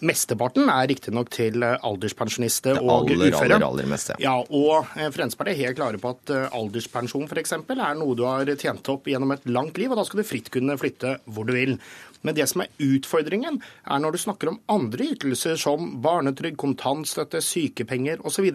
[0.00, 3.58] Mesteparten er riktignok til alderspensjonister og aller, uføre.
[3.58, 4.16] Aller, aller meste.
[4.22, 7.52] Ja, og Fremskrittspartiet er helt klare på at alderspensjon f.eks.
[7.58, 10.48] er noe du har tjent opp gjennom et langt liv, og da skal du fritt
[10.54, 11.76] kunne flytte hvor du vil.
[12.22, 17.42] Men det som er utfordringen, er når du snakker om andre ytelser som barnetrygd, kontantstøtte,
[17.44, 18.48] sykepenger osv.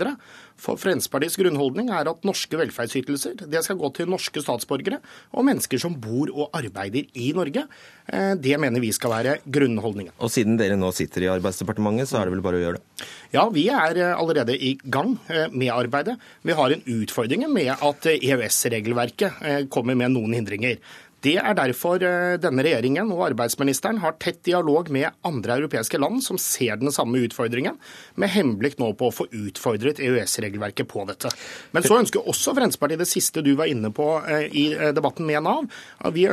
[0.61, 4.99] For Fremskrittspartiets grunnholdning er at norske velferdsytelser det skal gå til norske statsborgere
[5.33, 7.65] og mennesker som bor og arbeider i Norge.
[8.05, 10.13] Eh, det mener vi skal være grunnholdningen.
[10.21, 13.07] Og siden dere nå sitter i Arbeidsdepartementet, så er det vel bare å gjøre det?
[13.33, 16.17] Ja, vi er eh, allerede i gang eh, med arbeidet.
[16.45, 20.77] Vi har en utfordring med at EØS-regelverket kommer med noen hindringer.
[21.21, 26.23] Det er derfor eh, denne regjeringen og arbeidsministeren har tett dialog med andre europeiske land
[26.25, 27.77] som ser den samme utfordringen,
[28.17, 31.29] med henblikk nå på å få utfordret EØS-regelverket på dette.
[31.75, 35.29] Men så ønsker også Fremskrittspartiet det siste du var inne på eh, i eh, debatten
[35.29, 35.69] med Nav,
[36.01, 36.25] at vi,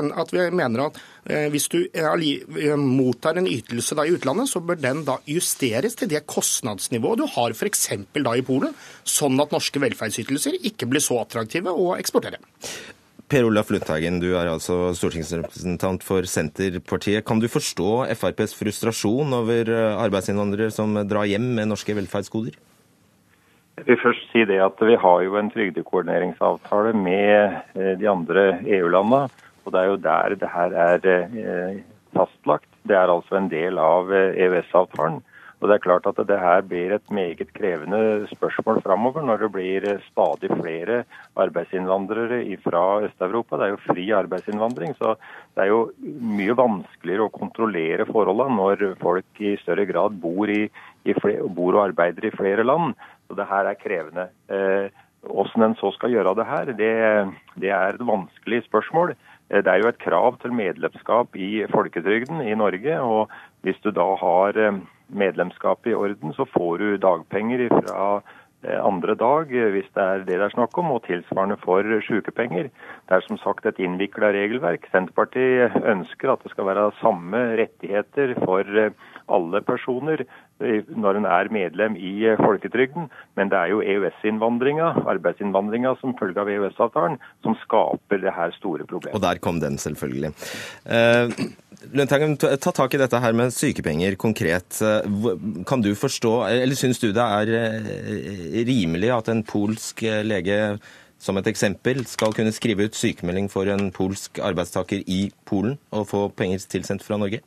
[0.57, 0.99] mener at
[1.53, 1.79] hvis du
[2.81, 7.27] mottar en ytelse da i utlandet, så bør den da justeres til det kostnadsnivået du
[7.35, 7.89] har f.eks.
[8.17, 8.73] da i Polen,
[9.05, 12.41] sånn at norske velferdsytelser ikke blir så attraktive å eksportere.
[13.29, 17.27] Per Olaf Lundteigen, du er altså stortingsrepresentant for Senterpartiet.
[17.29, 22.57] Kan du forstå FrPs frustrasjon over eh, arbeidsinnvandrere som drar hjem med norske velferdsgoder?
[23.77, 28.47] Jeg vil først si det at Vi har jo en trygdekoordineringsavtale med eh, de andre
[28.65, 29.29] EU-landene.
[29.65, 31.83] og Det er jo der det her er eh,
[32.17, 32.71] fastlagt.
[32.89, 35.21] Det er altså en del av EØS-avtalen.
[35.59, 39.49] Og Det er klart at det her blir et meget krevende spørsmål framover når det
[39.57, 41.01] blir stadig flere
[41.35, 43.57] arbeidsinnvandrere fra Øst-Europa.
[43.59, 45.17] Det er jo fri arbeidsinnvandring, så
[45.57, 45.81] det er jo
[46.39, 50.69] mye vanskeligere å kontrollere forholdene når folk i større grad bor, i,
[51.03, 52.95] i flere, bor og arbeider i flere land.
[53.27, 54.29] Så det her er krevende.
[54.47, 54.95] Eh,
[55.27, 56.93] hvordan en så skal gjøre det her, det,
[57.59, 59.17] det er et vanskelig spørsmål.
[59.51, 63.01] Eh, det er jo et krav til medlemskap i folketrygden i Norge.
[63.01, 63.35] og
[63.67, 68.21] Hvis du da har eh, medlemskapet i orden, så får du dagpenger fra
[68.63, 71.87] eh, andre dag, eh, hvis det er det det er snakk om, og tilsvarende for
[72.07, 72.71] sykepenger.
[73.09, 74.89] Det er som sagt et innvikla regelverk.
[74.93, 78.93] Senterpartiet ønsker at det skal være samme rettigheter for eh,
[79.33, 80.25] alle personer
[80.59, 83.07] når en er medlem i folketrygden,
[83.39, 88.87] men det er jo EØS-innvandringa, arbeidsinnvandringa som følge av EØS-avtalen, som skaper det her store
[88.89, 89.15] problemet.
[89.15, 90.33] Og der kom den, selvfølgelig.
[90.91, 91.35] Eh,
[91.95, 94.81] Lundteigen, ta tak i dette her med sykepenger konkret.
[95.69, 100.59] Kan du forstå, eller syns du det er eh, rimelig at en polsk eh, lege
[101.23, 106.07] som et eksempel skal kunne skrive ut sykemelding for en polsk arbeidstaker i Polen og
[106.11, 107.43] få penger tilsendt fra Norge?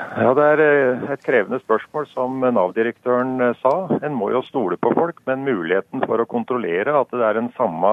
[0.00, 3.74] Ja, Det er eh, et krevende spørsmål, som Nav-direktøren sa.
[4.00, 7.52] En må jo stole på folk, men muligheten for å kontrollere at det er en
[7.58, 7.92] samme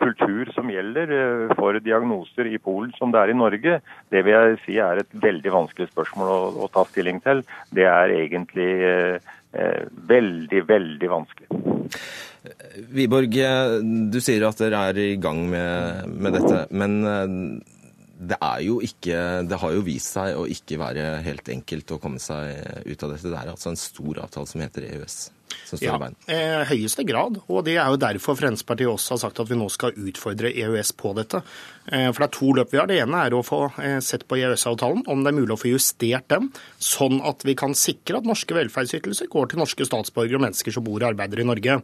[0.00, 3.78] kultur som gjelder eh, for diagnoser i Polen som det er i Norge,
[4.12, 7.44] det vil jeg si er et veldig vanskelig spørsmål å, å ta stilling til.
[7.74, 11.48] Det er egentlig eh, eh veldig, veldig vanskelig.
[12.94, 13.76] Wiborg, eh,
[14.12, 16.66] du sier at dere er i gang med, med dette.
[16.74, 16.98] Men
[18.14, 19.16] det er jo ikke
[19.50, 23.14] Det har jo vist seg å ikke være helt enkelt å komme seg ut av
[23.14, 23.30] dette.
[23.30, 25.18] Det er altså en stor avtale som heter EØS
[25.80, 25.96] ja?
[26.26, 27.40] Eh, høyeste grad.
[27.48, 30.94] Og det er jo derfor Fremskrittspartiet også har sagt at vi nå skal utfordre EØS
[31.00, 31.42] på dette.
[31.86, 32.88] Eh, for det er to løp vi har.
[32.88, 35.72] Det ene er å få eh, sett på EØS-avtalen, om det er mulig å få
[35.74, 40.46] justert den, sånn at vi kan sikre at norske velferdsytelser går til norske statsborgere og
[40.46, 41.78] mennesker som bor og arbeider i Norge.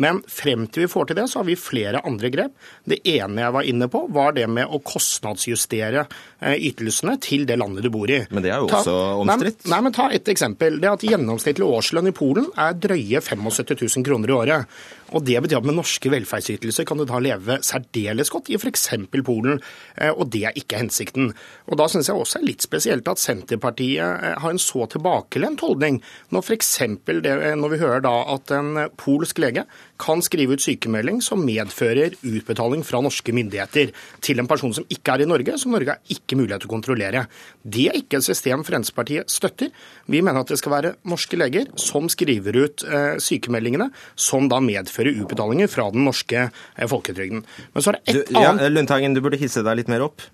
[0.00, 2.54] Men frem til vi får til det, så har vi flere andre grep.
[2.86, 7.58] Det ene jeg var inne på, var det med å kostnadsjustere eh, ytelsene til det
[7.60, 8.22] landet du bor i.
[8.30, 9.64] Men det er jo også omstridt?
[9.66, 10.78] Nei, nei, men ta et eksempel.
[10.82, 14.80] Det at gjennomsnittlig årslønn i Polen er drøye 75 000 kroner i året.
[15.10, 18.88] Og Det betyr at med norske velferdsytelser kan du da leve særdeles godt i f.eks.
[19.26, 19.60] Polen,
[19.96, 21.32] eh, og det er ikke hensikten.
[21.66, 25.60] Og Da syns jeg også er litt spesielt at Senterpartiet eh, har en så tilbakelent
[25.64, 26.72] holdning, når f.eks.
[26.80, 29.66] når vi hører da at en polsk lege
[30.00, 33.92] kan skrive ut sykemelding som medfører utbetaling fra norske myndigheter
[34.24, 36.74] til en person som ikke er i Norge, som Norge har ikke mulighet til å
[36.74, 37.24] kontrollere.
[37.62, 39.70] Det er ikke et system Fremskrittspartiet støtter.
[40.10, 44.60] Vi mener at det skal være norske leger som skriver ut eh, sykemeldingene, som da
[44.64, 47.44] medfører utbetalinger fra den norske eh, folketrygden.
[47.74, 48.66] Men så er det et annet...
[48.66, 50.24] Ja, Lundtagen, du burde hisse deg litt mer opp.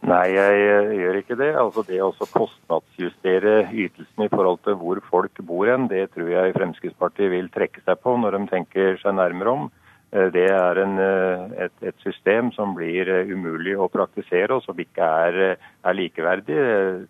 [0.00, 1.50] Nei, jeg eh, gjør ikke det.
[1.60, 6.56] Altså Det å kostnadsjustere ytelsene i forhold til hvor folk bor hen, det tror jeg
[6.56, 9.68] Fremskrittspartiet vil trekke seg på når de tenker seg nærmere om.
[10.16, 14.80] Eh, det er en, eh, et, et, system som blir umulig å praktisere, og som
[14.80, 16.56] ikke er, er likeverdig.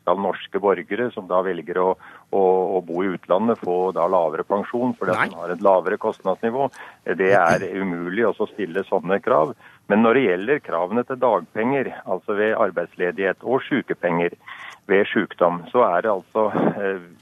[0.03, 1.89] Skal norske borgere som da velger å,
[2.35, 6.67] å, å, bo i utlandet, få da lavere pensjon fordi de har et lavere kostnadsnivå?
[7.23, 9.55] Det er umulig å stille sånne krav.
[9.91, 14.37] Men når det gjelder kravene til dagpenger, altså ved arbeidsledighet og sykepenger,
[14.91, 16.51] ved sykdom, så er det altså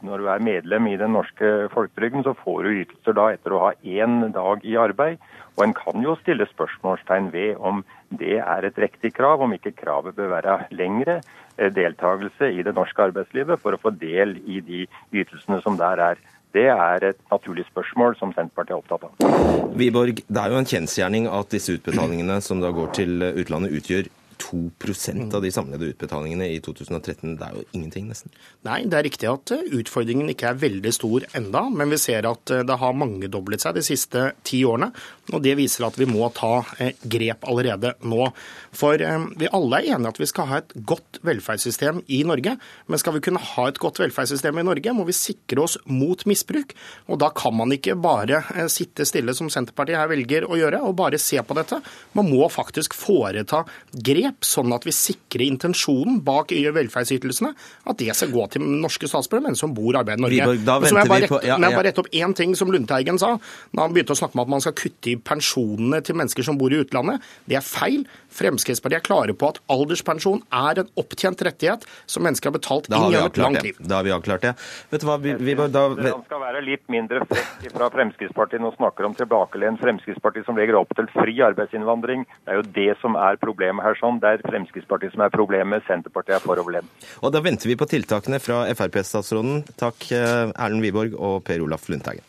[0.02, 3.64] Når du er medlem i den norske folketrygden, så får du ytelser da etter å
[3.66, 5.18] ha én dag i arbeid.
[5.58, 7.82] Og en kan jo stille spørsmålstegn ved om
[8.20, 11.18] det er et riktig krav, om ikke kravet bør være lengre
[11.58, 16.04] eh, deltakelse i det norske arbeidslivet for å få del i de ytelsene som der
[16.12, 16.22] er.
[16.56, 19.74] Det er et naturlig spørsmål som Senterpartiet er opptatt av.
[19.78, 24.08] Wiborg, det er jo en kjensgjerning at disse utbetalingene som da går til utlandet, utgjør
[24.38, 27.36] 2% av de samlede utbetalingene i 2013.
[27.38, 28.32] Det er jo ingenting, nesten.
[28.66, 32.28] Nei, det er riktig at eh, utfordringen ikke er veldig stor enda, men vi ser
[32.28, 34.90] at eh, det har mangedoblet seg de siste ti årene.
[35.32, 38.30] Og Det viser at vi må ta eh, grep allerede nå.
[38.78, 39.00] For
[39.38, 42.54] vi alle er enige at vi skal ha et godt velferdssystem i Norge.
[42.86, 46.22] Men skal vi kunne ha et godt velferdssystem i Norge, må vi sikre oss mot
[46.28, 46.74] misbruk.
[47.08, 50.96] Og da kan man ikke bare sitte stille, som Senterpartiet her velger å gjøre, og
[51.00, 51.80] bare se på dette.
[52.18, 57.52] Man må faktisk foreta grep grep, sånn at vi sikrer intensjonen bak velferdsytelsene,
[57.88, 60.40] at det skal gå til norske statsborgere, men som bor og arbeider i Norge.
[60.42, 61.40] Viborg, da men vi på...
[61.42, 61.70] jeg ja, ja.
[61.74, 63.36] bare rette opp én ting som Lundteigen sa.
[63.72, 66.58] Da han begynte å snakke om at man skal kutte i pensjonene til mennesker som
[66.60, 67.24] bor i utlandet.
[67.48, 68.04] Det er feil.
[68.38, 73.08] Fremskrittspartiet er klare på at alderspensjon er en opptjent rettighet som mennesker har betalt inn
[73.14, 73.78] gjennom et langt liv.
[73.80, 74.54] Da har vi avklart det.
[74.92, 75.86] Vet du hva, vi, vi, da...
[75.88, 80.78] Han skal være litt mindre frekk fra Fremskrittspartiet nå snakker om tilbakelent Fremskrittspartiet som legger
[80.78, 82.26] opp til fri arbeidsinnvandring.
[82.44, 83.98] Det er jo det som er problemet her.
[83.98, 84.17] sånn.
[84.22, 85.86] Det er Fremskrittspartiet som er problemet.
[85.88, 87.08] Senterpartiet er foroverlent.
[87.22, 89.64] Og da venter vi på tiltakene fra Frp-statsråden.
[89.78, 92.26] Takk eh, Erlend Wiborg og Per Olaf Lundteigen.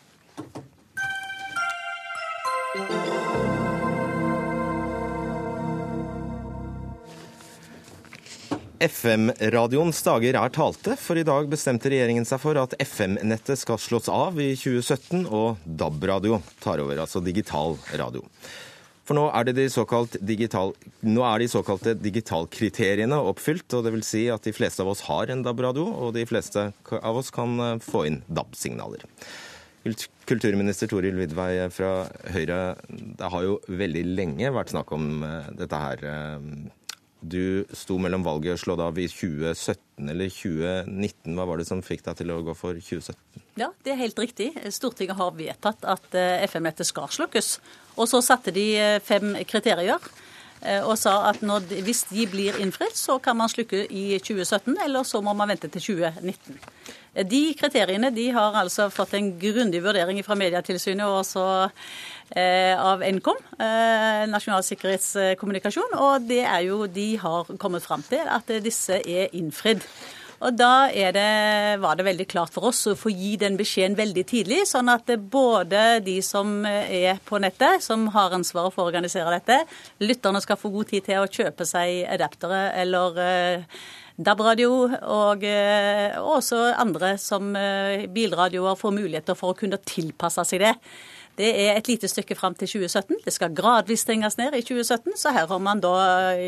[8.80, 14.08] FM-radioens dager er talte, for i dag bestemte regjeringen seg for at FM-nettet skal slås
[14.08, 18.24] av i 2017, og DAB-radio tar over, altså digital radio.
[19.10, 19.64] For nå er, de
[20.22, 20.70] digital,
[21.02, 25.32] nå er de såkalte digitalkriteriene oppfylt, og vil si at de fleste av oss har
[25.34, 29.02] en DAB-radio, og de fleste av oss kan eh, få inn DAB-signaler.
[30.30, 35.82] Kulturminister Toril Vidvei fra Høyre, det har jo veldig lenge vært snakk om eh, dette
[35.82, 36.46] her eh,
[37.20, 41.36] du sto mellom valget å slå det av i 2017 eller 2019.
[41.36, 43.44] Hva var det som fikk deg til å gå for 2017?
[43.60, 44.50] Ja, det er helt riktig.
[44.72, 47.58] Stortinget har vedtatt at eh, FM-nettet skal slukkes.
[48.00, 50.00] Og så satte de eh, fem kriterier
[50.64, 54.78] eh, og sa at når, hvis de blir innfridd, så kan man slukke i 2017,
[54.86, 56.56] eller så må man vente til 2019.
[57.26, 61.92] De kriteriene de har altså fått en grundig vurdering fra Mediatilsynet og eh,
[62.36, 68.50] av Nkom, eh, Nasjonal sikkerhetskommunikasjon, og det er jo de har kommet fram til at
[68.62, 69.82] disse er innfridd.
[70.40, 74.24] Og da det, var det veldig klart for oss å få gi den beskjeden veldig
[74.24, 79.34] tidlig, sånn at både de som er på nettet, som har ansvaret for å organisere
[79.36, 79.58] dette,
[80.00, 83.80] lytterne skal få god tid til å kjøpe seg adaptere eller eh,
[84.20, 84.72] DAB-radio,
[85.12, 90.74] og, eh, også andre som eh, bilradioer får muligheter for å kunne tilpasse seg det.
[91.40, 93.22] Det er et lite stykke fram til 2017.
[93.24, 95.94] Det skal gradvis stenges ned i 2017, så her har man da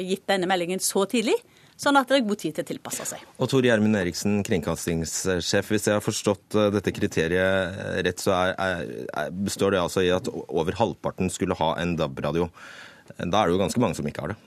[0.04, 1.38] gitt denne meldingen så tidlig.
[1.80, 3.22] Sånn at det er god tid til å tilpasse seg.
[3.40, 5.72] Og Tor Gjermund Eriksen, kringkastingssjef.
[5.72, 8.54] Hvis jeg har forstått eh, dette kriteriet rett, så er,
[9.08, 12.50] er, består det altså i at over halvparten skulle ha en DAB-radio.
[13.16, 14.40] Da er det jo ganske mange som ikke har det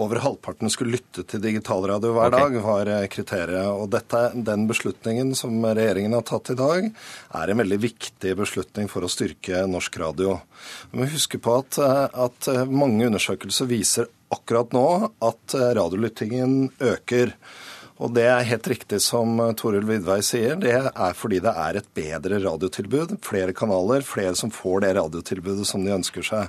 [0.00, 2.40] over halvparten skulle lytte til digitalradio hver okay.
[2.40, 3.68] dag, var eh, kriteriet.
[3.70, 6.88] Og dette, den beslutningen som regjeringen har tatt i dag,
[7.40, 10.38] er en veldig viktig beslutning for å styrke norsk radio.
[10.90, 14.86] Vi må huske på at, eh, at eh, mange undersøkelser viser akkurat nå
[15.26, 17.34] at radiolyttingen øker.
[18.00, 21.90] Og det er helt riktig som Toril Vidvei sier, det er fordi det er et
[21.96, 23.18] bedre radiotilbud.
[23.24, 26.48] Flere kanaler, flere som får det radiotilbudet som de ønsker seg.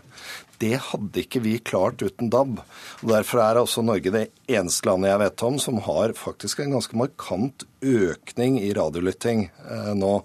[0.62, 2.62] Det hadde ikke vi klart uten DAB.
[3.02, 6.78] Og Derfor er også Norge det eneste landet jeg vet om som har faktisk en
[6.78, 10.20] ganske markant økning i radiolytting eh, nå.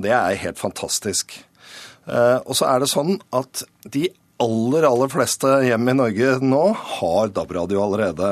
[0.00, 1.36] Det er helt fantastisk.
[2.06, 4.08] Eh, og så er det sånn at de
[4.42, 6.62] aller, aller fleste hjem i Norge nå
[6.98, 8.30] har DAB-radio allerede.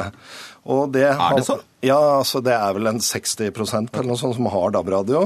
[0.63, 1.63] Det har, er det sånn?
[1.83, 5.25] Ja, altså det er vel en 60% eller noe sånt som har DAB-radio.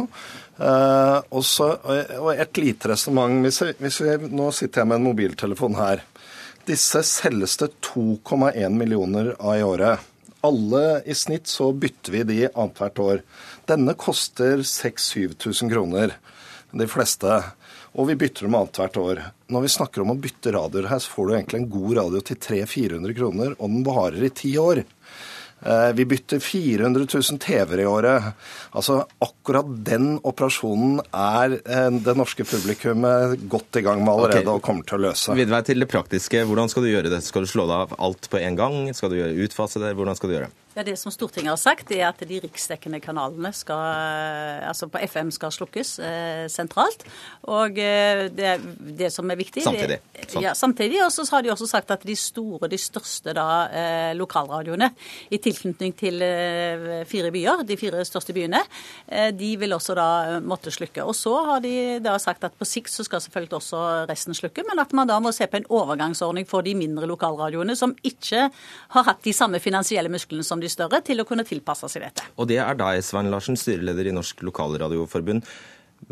[0.57, 3.99] Eh, og et lite resonnement hvis, hvis,
[4.33, 6.05] Nå sitter jeg med en mobiltelefon her.
[6.67, 10.07] Disse selges det 2,1 millioner av i året.
[10.47, 13.23] Alle i snitt så bytter vi de annethvert år.
[13.69, 16.17] Denne koster 6000-7000 kroner,
[16.73, 17.39] de fleste.
[17.97, 19.23] Og vi bytter dem annethvert år.
[19.53, 22.21] Når vi snakker om å bytte radioer her, så får du egentlig en god radio
[22.25, 24.83] til 300-400 kroner, og den varer i ti år.
[25.65, 28.33] Eh, vi bytter 400 000 TV-er i året.
[28.77, 34.53] Altså, Akkurat den operasjonen er eh, det norske publikummet godt i gang med allerede okay.
[34.59, 35.39] og kommer til å løse.
[35.39, 36.45] Vidvei til det praktiske.
[36.49, 37.23] Hvordan skal du gjøre det?
[37.25, 38.79] Skal du slå deg av alt på en gang?
[38.97, 39.97] Skal du utfase det?
[39.97, 40.66] Hvordan skal du gjøre det?
[40.77, 43.81] Ja, Det som Stortinget har sagt, er at de riksdekkende kanalene skal,
[44.69, 47.07] altså på FM skal slukkes eh, sentralt.
[47.49, 48.51] Og eh, det,
[48.99, 49.97] det, som er viktig Samtidig.
[50.13, 50.99] Det, Ja, samtidig.
[51.05, 54.91] Og så har de også sagt at de store, de største da, eh, lokalradioene
[55.33, 58.61] i tilknytning til eh, fire byer, de fire største byene,
[59.09, 60.09] eh, de vil også da
[60.45, 61.05] måtte slukke.
[61.09, 61.75] Og så har de
[62.05, 65.17] da sagt at på sikt så skal selvfølgelig også resten slukke, men at man da
[65.25, 68.51] må se på en overgangsordning for de mindre lokalradioene som ikke
[68.93, 72.05] har hatt de samme finansielle musklene som de de større til å kunne tilpasse seg
[72.09, 72.27] dette.
[72.37, 75.47] Og det er deg, Svein Larsen, styreleder i Norsk Lokalradioforbund.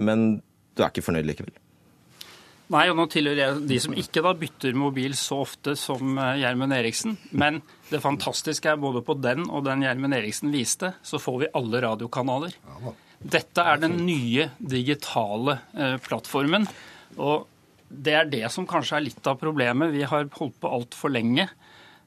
[0.01, 0.27] Men
[0.75, 1.55] du er ikke fornøyd likevel?
[2.73, 6.39] Nei, og nå tilhører jeg de som ikke da bytter mobil så ofte som eh,
[6.41, 7.19] Gjermund Eriksen.
[7.37, 11.51] Men det fantastiske er både på den og den Gjermund Eriksen viste, så får vi
[11.61, 12.57] alle radiokanaler.
[13.21, 16.65] Dette er den nye digitale eh, plattformen.
[17.21, 17.45] Og
[17.89, 19.93] det er det som kanskje er litt av problemet.
[19.93, 21.51] Vi har holdt på altfor lenge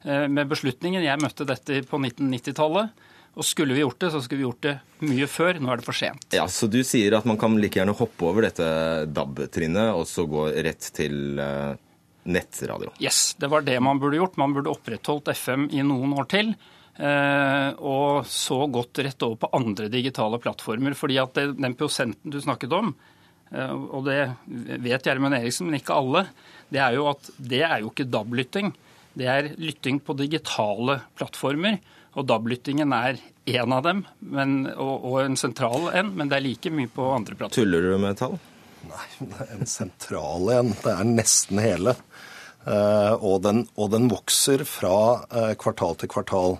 [0.04, 1.02] med beslutningen.
[1.04, 2.92] Jeg møtte dette på 1990-tallet.
[3.38, 4.76] Og skulle vi gjort det, så skulle vi gjort det
[5.06, 5.60] mye før.
[5.62, 6.26] Nå er det for sent.
[6.34, 8.70] Ja, Så du sier at man kan like gjerne hoppe over dette
[9.14, 11.76] DAB-trinnet og så gå rett til uh,
[12.26, 12.96] nettradio?
[13.04, 14.40] Yes, det var det man burde gjort.
[14.42, 16.50] Man burde opprettholdt FM i noen år til.
[16.98, 20.98] Uh, og så gått rett over på andre digitale plattformer.
[20.98, 22.96] fordi at den prosenten du snakket om,
[23.48, 24.18] og det
[24.84, 26.26] vet Gjermund Eriksen, men ikke alle,
[26.68, 28.74] det er jo at det er jo ikke DAB-lytting
[29.18, 31.80] det er lytting på digitale plattformer.
[32.18, 36.46] Og DAB-lyttingen er én av dem, men, og, og, en sentral en, men det er
[36.48, 37.68] like mye på andre plattformer.
[37.78, 38.40] Tuller du med tall?
[38.88, 40.74] Nei, det er en sentral en.
[40.82, 41.94] Det er nesten hele.
[42.68, 46.58] Uh, og, den, og, den, vokser fra uh, kvartal til kvartal.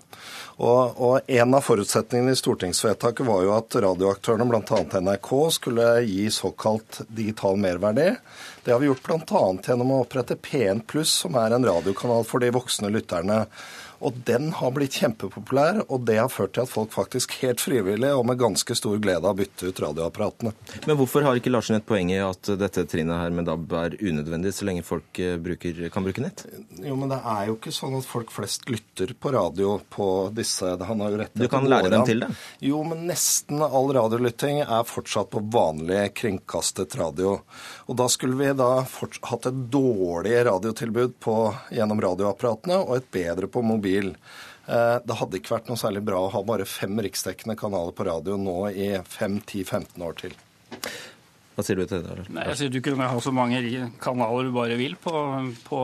[0.58, 5.02] Og, og, En av forutsetningene i stortingsvedtaket var jo at radioaktørene, bl.a.
[5.02, 8.14] NRK, skulle gi såkalt digital merverdi.
[8.64, 9.44] Det har vi gjort bl.a.
[9.68, 13.44] gjennom å opprette P1 Pluss, som er en radiokanal for de voksne lytterne.
[14.06, 18.12] Og den har blitt kjempepopulær, og det har ført til at folk faktisk helt frivillig
[18.14, 20.54] og med ganske stor glede har byttet ut radioapparatene.
[20.86, 23.98] Men hvorfor har ikke Larsen et poeng i at dette trinnet her med DAB er
[23.98, 26.46] unødvendig, så lenge folk eh, bruker, kan bruke nett?
[26.78, 30.76] Jo, men det er jo ikke sånn at folk flest lytter på radio på disse
[30.88, 32.30] Han har jo rett Du kan lære dem til det?
[32.68, 37.40] Jo, men nesten all radiolytting er fortsatt på vanlig kringkastet radio.
[37.88, 41.38] Og da skulle vi da hatt et dårlig radiotilbud på,
[41.74, 44.16] gjennom radioapparatene og et bedre på mobil mobil.
[44.68, 48.08] Eh, det hadde ikke vært noe særlig bra å ha bare fem riksdekkende kanaler på
[48.08, 50.36] radio nå i 5-10-15 år til.
[51.58, 52.28] Hva sier du til det?
[52.30, 53.58] Nei, jeg sier Du kunne ha så mange
[54.04, 55.14] kanaler du bare vil på,
[55.66, 55.80] på,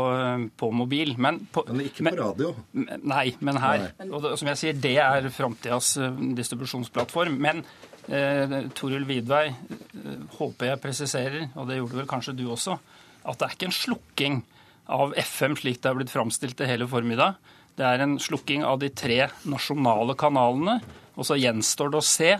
[0.60, 1.16] på mobil.
[1.18, 2.51] Men, på, men ikke på radio?
[2.76, 3.88] Nei, men her.
[3.97, 4.10] Nei.
[4.12, 7.39] Og det, som jeg sier, det er framtidas eh, distribusjonsplattform.
[7.41, 7.64] Men
[8.06, 12.78] eh, Toril Vidvei, eh, håper jeg presiserer, og det gjorde vel kanskje du også,
[13.24, 14.39] at det er ikke en slukking
[14.93, 17.39] av FM slik det er blitt framstilt det hele formiddag.
[17.78, 20.80] Det er en slukking av de tre nasjonale kanalene.
[21.18, 22.32] Og så gjenstår det å se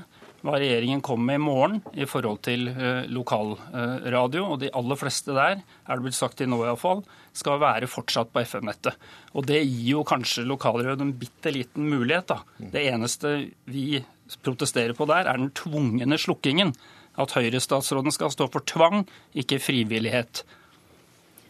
[0.44, 4.44] hva regjeringen kommer med i morgen i forhold til uh, lokalradio.
[4.44, 7.04] Og de aller fleste der, er det blitt sagt til nå iallfall,
[7.34, 8.98] skal være fortsatt på FM-nettet.
[9.34, 12.34] Og det gir jo kanskje lokalradio en bitte liten mulighet.
[12.34, 12.68] da.
[12.76, 13.38] Det eneste
[13.72, 14.04] vi
[14.44, 16.76] protesterer på der, er den tvungne slukkingen.
[17.20, 19.06] At Høyre-statsråden skal stå for tvang,
[19.38, 20.44] ikke frivillighet.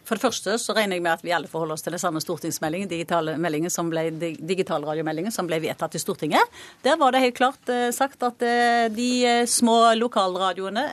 [0.04, 2.20] For det første så regner jeg med at vi alle forholder oss til den samme
[2.24, 6.58] stortingsmeldingen, digitale meldingen som ble, digitalradiomeldingen som ble vedtatt i Stortinget.
[6.84, 10.84] Der var det helt klart eh, sagt at eh, de eh, små lokalradioene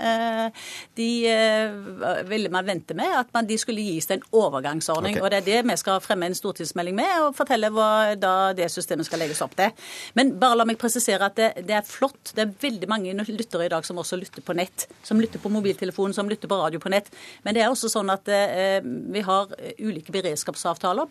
[0.97, 1.09] de
[2.29, 5.17] ville man vente med, at man, de skulle gis en overgangsordning.
[5.17, 5.25] Okay.
[5.25, 8.69] Og det er det vi skal fremme en stortingsmelding med, og fortelle hva da det
[8.73, 9.73] systemet skal legges opp til.
[10.19, 12.33] Men bare la meg presisere at det, det er flott.
[12.37, 14.87] Det er veldig mange lyttere i dag som også lytter på nett.
[15.07, 17.11] Som lytter på mobiltelefon, som lytter på radio på nett.
[17.47, 18.29] Men det er også sånn at
[19.13, 21.09] vi har ulike beredskapsavtaler.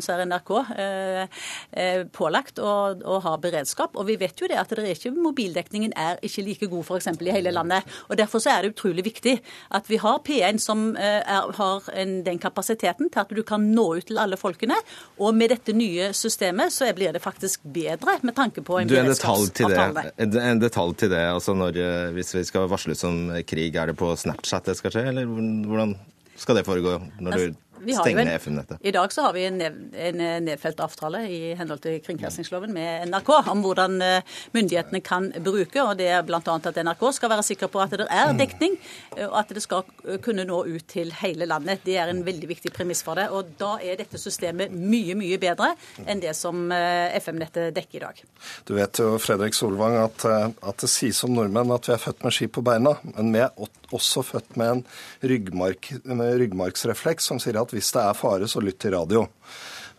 [0.00, 1.40] Så er NRK eh,
[1.72, 3.96] eh, pålagt å, å, ha beredskap.
[3.96, 7.10] Og vi vet jo det at det er ikke, mobildekningen er ikke like god f.eks.
[7.20, 7.88] i hele landet.
[8.08, 9.36] Og Derfor så er det utrolig viktig
[9.76, 13.64] at vi har P1 som eh, er, har en, den kapasiteten til at du kan
[13.74, 14.78] nå ut til alle folkene.
[15.20, 18.96] Og med dette nye systemet så blir det faktisk bedre med tanke på en du,
[18.98, 20.06] en detalj til det.
[20.20, 21.24] En detalj til det.
[21.32, 24.94] altså når, eh, Hvis vi skal varsle som krig, er det på Snapchat det skal
[24.94, 25.96] skje, eller hvordan
[26.40, 27.58] skal det foregå når du
[27.88, 28.80] stenge ned FM-nettet?
[28.80, 33.30] I dag så har vi en, en nedfelt avtale i henhold til kringkastingsloven med NRK
[33.52, 36.40] om hvordan eh, myndighetene kan bruke, og det er bl.a.
[36.40, 38.76] at NRK skal være sikker på at det er dekning,
[39.16, 39.84] eh, og at det skal
[40.24, 41.84] kunne nå ut til hele landet.
[41.86, 43.28] Det er en veldig viktig premiss for det.
[43.34, 45.72] Og da er dette systemet mye, mye bedre
[46.06, 48.24] enn det som eh, FM-nettet dekker i dag.
[48.68, 52.24] Du vet jo, Fredrik Solvang, at, at det sies om nordmenn at vi er født
[52.26, 53.54] med ski på beina, men vi er
[53.94, 54.82] også født med en
[55.30, 59.26] ryggmark, med ryggmarksrefleks som sier at at hvis det er fare, så lytt til radio.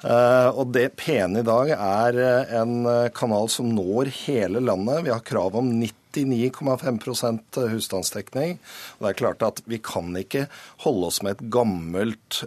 [0.01, 5.03] Uh, og det pene i dag er eh, en eh, kanal som når hele landet.
[5.05, 8.55] Vi har krav om 99,5 husstandsdekning.
[8.97, 10.47] Og det er klart at vi kan ikke
[10.87, 12.41] holde oss med et gammelt,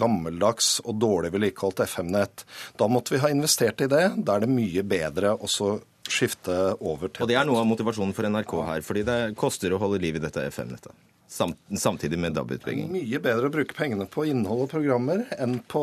[0.00, 2.46] gammeldags og dårlig vedlikeholdt FM-nett.
[2.80, 4.06] Da måtte vi ha investert i det.
[4.24, 5.76] Da er det mye bedre også
[6.08, 9.76] skifte over til Og det er noe av motivasjonen for NRK her, fordi det koster
[9.76, 10.96] å holde liv i dette FM-nettet
[11.30, 12.88] samtidig med DAB-utbygging?
[12.90, 15.82] Mye bedre å bruke pengene på innhold og programmer enn på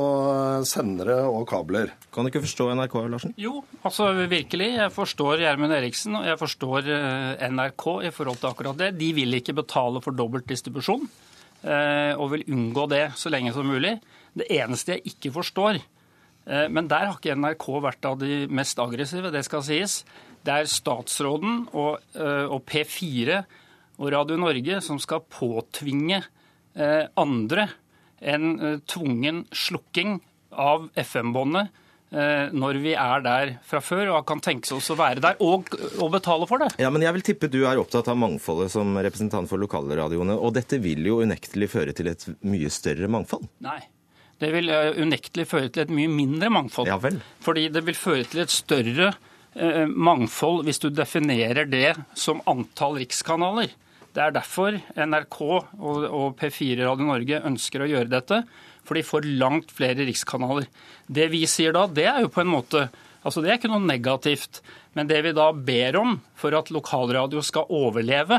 [0.68, 1.94] sendere og kabler.
[2.14, 3.36] Kan du ikke forstå NRK, Larsen?
[3.40, 4.74] Jo, altså virkelig.
[4.76, 8.94] Jeg forstår Gjermund Eriksen og jeg forstår eh, NRK i forhold til akkurat det.
[9.00, 13.70] De vil ikke betale for dobbelt distribusjon eh, og vil unngå det så lenge som
[13.70, 13.96] mulig.
[14.38, 18.84] Det eneste jeg ikke forstår, eh, men der har ikke NRK vært av de mest
[18.84, 20.02] aggressive, det skal sies.
[20.44, 23.42] Det er statsråden og, og P4
[23.98, 26.22] og Radio Norge som skal påtvinge
[26.78, 27.68] eh, andre
[28.22, 30.20] en eh, tvungen slukking
[30.54, 31.74] av FM-båndet
[32.14, 35.70] eh, når vi er der fra før og kan tenke oss å være der, og,
[35.98, 36.72] og, betale for det.
[36.82, 40.38] Ja, men Jeg vil tippe du er opptatt av mangfoldet som representant for lokalradioene.
[40.38, 43.50] Og dette vil jo unektelig føre til et mye større mangfold?
[43.66, 43.80] Nei.
[44.38, 44.70] Det vil
[45.02, 46.86] unektelig føre til et mye mindre mangfold.
[46.86, 47.18] Ja vel.
[47.42, 49.16] Fordi det vil føre til et større
[49.90, 53.72] mangfold hvis du definerer det som antall rikskanaler.
[54.18, 58.42] Det er derfor NRK og P4 Radio Norge ønsker å gjøre dette.
[58.82, 60.66] For de får langt flere rikskanaler.
[61.06, 62.88] Det vi sier da, det er jo på en måte
[63.28, 64.62] Altså Det er ikke noe negativt.
[64.96, 68.38] Men det vi da ber om for at lokalradio skal overleve,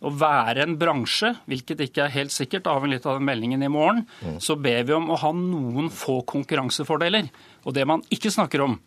[0.00, 3.68] og være en bransje, hvilket ikke er helt sikkert, avhengig litt av den meldingen i
[3.68, 4.38] morgen, mm.
[4.40, 7.28] så ber vi om å ha noen få konkurransefordeler.
[7.68, 8.78] Og det man ikke snakker om,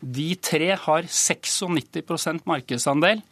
[0.00, 3.24] de tre har 96% markedsandel.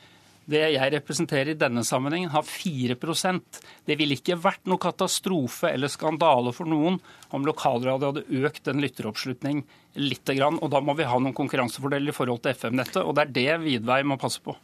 [0.49, 5.93] Det jeg representerer i denne sammenhengen, har 4% Det ville ikke vært noe katastrofe eller
[5.93, 6.97] skandale for noen
[7.37, 9.61] om lokalradio hadde økt den lytteroppslutning
[10.01, 10.31] litt.
[10.31, 13.61] Og da må vi ha noen konkurransefordeler i forhold til FM-nettet, og det er det
[13.67, 14.57] Vidvei må passe på.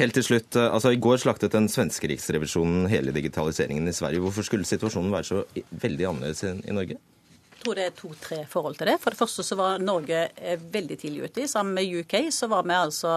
[0.00, 4.22] Helt til slutt, eh, altså I går slaktet den svenske riksrevisjonen hele digitaliseringen i Sverige.
[4.24, 6.96] Hvorfor skulle situasjonen være så veldig annerledes i Norge?
[7.60, 8.94] Jeg tror det er to-tre forhold til det.
[9.02, 11.44] For det første så var Norge eh, veldig tidlig ute.
[11.50, 13.12] Sammen med UK så var vi altså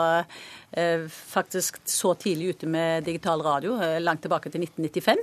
[0.74, 5.20] faktisk så tidlig ute med digital radio, eh, langt tilbake til 1995.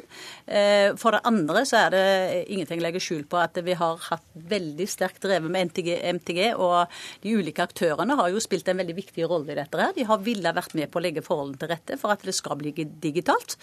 [0.46, 3.98] Eh, for det andre så er det ingenting å legge skjul på at vi har
[4.10, 6.86] hatt veldig sterkt drevet med MTG, MTG, og
[7.22, 9.80] de ulike aktørene har jo spilt en veldig viktig rolle i dette.
[9.80, 9.92] her.
[9.96, 12.56] De har villet vært med på å legge forholdene til rette for at det skal
[12.56, 13.56] bli digitalt.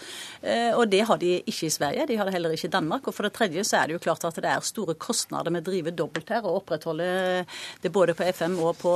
[0.76, 3.06] Og det har de ikke i Sverige, de har det heller ikke i Danmark.
[3.08, 5.62] Og for det tredje så er det jo klart at det er store kostnader med
[5.62, 7.46] å drive dobbelt her og opprettholde
[7.82, 8.92] det både på FM og på,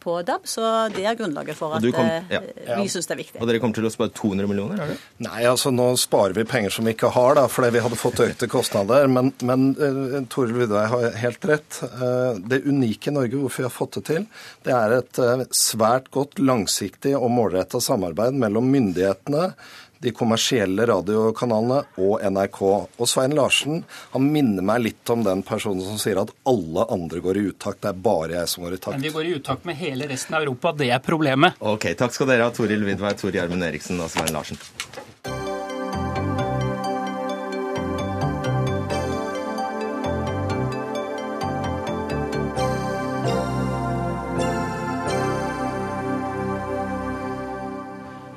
[0.00, 0.46] på DAB.
[0.46, 2.40] Så det er grunnlaget for at ja.
[2.80, 3.40] vi syns det er viktig.
[3.40, 4.98] Og dere kommer til å spare 200 millioner, er det?
[5.26, 8.22] Nei, altså nå sparer vi penger som vi ikke har, da, fordi vi hadde fått
[8.24, 9.08] økte kostnader.
[9.12, 11.80] Men, men uh, Toril Vidvei har helt rett.
[11.96, 14.28] Uh, det unike i Norge, hvorfor vi har fått det til,
[14.66, 19.50] det er et uh, svært godt langsiktig og målretta samarbeid mellom myndighetene,
[20.02, 22.60] de kommersielle radiokanalene og NRK.
[23.00, 23.82] Og Svein Larsen
[24.12, 27.82] han minner meg litt om den personen som sier at alle andre går i utakt,
[27.84, 28.96] det er bare jeg som går i takt.
[28.98, 31.60] Men vi går i utakt med hele resten av Europa, det er problemet.
[31.60, 34.60] Ok, Takk skal dere ha, Toril Vidvei, Tor Gjermund Eriksen og Svein Larsen.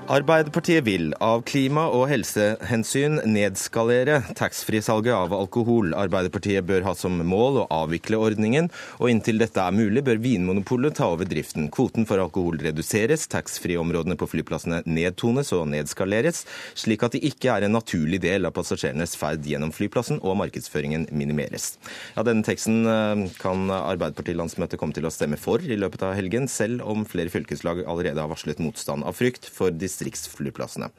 [0.10, 5.92] Arbeiderpartiet vil av klima- og helsehensyn nedskalere taxfree-salget av alkohol.
[5.94, 10.98] Arbeiderpartiet bør ha som mål å avvikle ordningen, og inntil dette er mulig, bør Vinmonopolet
[10.98, 11.68] ta over driften.
[11.70, 16.42] Kvoten for alkohol reduseres, taxfree-områdene på flyplassene nedtones og nedskaleres,
[16.74, 21.06] slik at de ikke er en naturlig del av passasjerenes ferd gjennom flyplassen, og markedsføringen
[21.14, 21.76] minimeres.
[22.18, 26.50] Ja, denne teksten kan kan Arbeiderpartilandsmøtet komme til å stemme for i løpet av helgen,
[26.50, 30.90] selv om flere fylkeslag allerede har varslet motstand av frykt for distriktene distriktsflyplassene.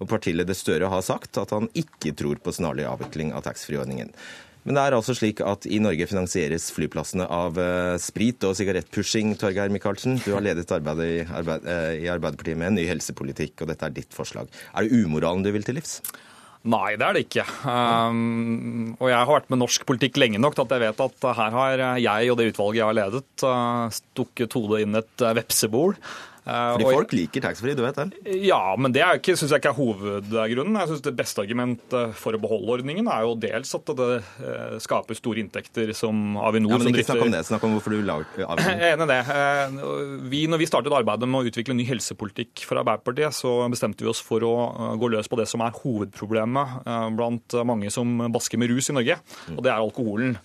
[0.00, 4.12] Og Partileder Støre har sagt at han ikke tror på snarlig avvikling av taxfree-ordningen.
[4.66, 9.32] Men det er altså slik at i Norge finansieres flyplassene av uh, sprit og sigarettpushing.
[9.40, 13.62] Torgeir Micaelsen, du har ledet arbeidet i, arbeid, uh, i Arbeiderpartiet med en ny helsepolitikk,
[13.62, 14.50] og dette er ditt forslag.
[14.74, 16.02] Er det umoralen du vil til livs?
[16.68, 17.46] Nei, det er det ikke.
[17.64, 21.28] Um, og jeg har vært med norsk politikk lenge nok til at jeg vet at
[21.38, 25.96] her har jeg og det utvalget jeg har ledet, uh, stukket hodet inn et vepsebol.
[26.48, 28.36] Eh, Fordi folk liker taxfree, du vet det?
[28.46, 30.78] Ja, men det syns jeg ikke er hovedgrunnen.
[30.80, 34.78] Jeg synes Det beste argumentet for å beholde ordningen er jo dels at det eh,
[34.80, 38.00] skaper store inntekter som Avinor ja, men ikke snakk om det, snakk om hvorfor du
[38.06, 38.70] lager Avinor.
[38.72, 39.20] Jeg er enig i det.
[39.34, 44.06] Eh, vi, når vi startet arbeidet med å utvikle ny helsepolitikk for Arbeiderpartiet, så bestemte
[44.06, 44.54] vi oss for å
[45.00, 46.88] gå løs på det som er hovedproblemet
[47.18, 49.18] blant mange som basker med rus i Norge,
[49.54, 50.36] og det er alkoholen.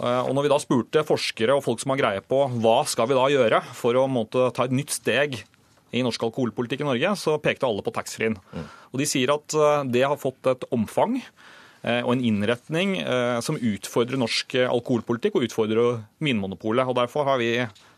[0.00, 3.10] Eh, og når vi da spurte forskere og folk som har greie på hva skal
[3.10, 5.42] vi da gjøre for å måtte, ta et nytt steg
[5.90, 8.38] i norsk alkoholpolitikk i Norge, så pekte alle på taxfree-en.
[8.54, 8.68] Mm.
[8.92, 12.96] Og de sier at eh, det har fått et omfang eh, og en innretning
[13.44, 16.88] som utfordrer norsk alkoholpolitikk og utfordrer Vinmonopolet.
[16.88, 17.52] Og Derfor har vi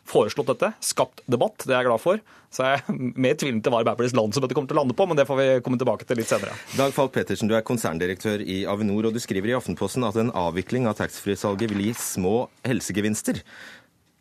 [0.08, 2.22] foreslått dette, skapt debatt, det er jeg glad for.
[2.52, 5.18] Så jeg er mer tvilende til hva Arbeiderpartiets landsmøte kommer til å lande på, men
[5.18, 6.56] det får vi komme tilbake til litt senere.
[6.76, 10.34] Dag Falk Pettersen, du er konserndirektør i Avinor, og du skriver i Aftenposten at en
[10.36, 12.34] avvikling av taxfree-salget vil gi små
[12.68, 13.40] helsegevinster.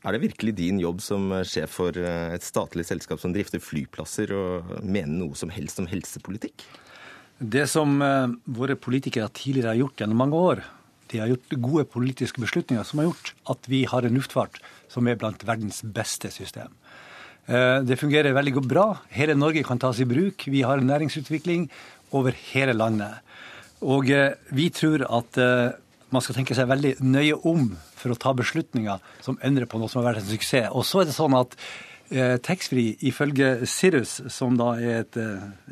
[0.02, 4.32] Er det virkelig din jobb som sjef for eh, et statlig selskap som drifter flyplasser,
[4.34, 6.66] å mene noe som helst om helsepolitikk?
[7.42, 10.64] Det som uh, våre politikere tidligere har gjort gjennom mange år,
[11.12, 15.08] de har gjort gode politiske beslutninger som har gjort at vi har en luftfart som
[15.08, 16.72] er blant verdens beste system.
[17.48, 18.88] Eh, det fungerer veldig bra.
[19.12, 20.48] Hele Norge kan tas i bruk.
[20.48, 21.70] Vi har en næringsutvikling
[22.12, 23.22] over hele landet.
[23.82, 25.72] Og eh, vi tror at eh,
[26.12, 29.90] man skal tenke seg veldig nøye om for å ta beslutninger som endrer på noe
[29.90, 30.70] som har vært en suksess.
[30.76, 31.56] Og så er det sånn at
[32.12, 35.18] eh, taxfree, ifølge Sirus, som da er et,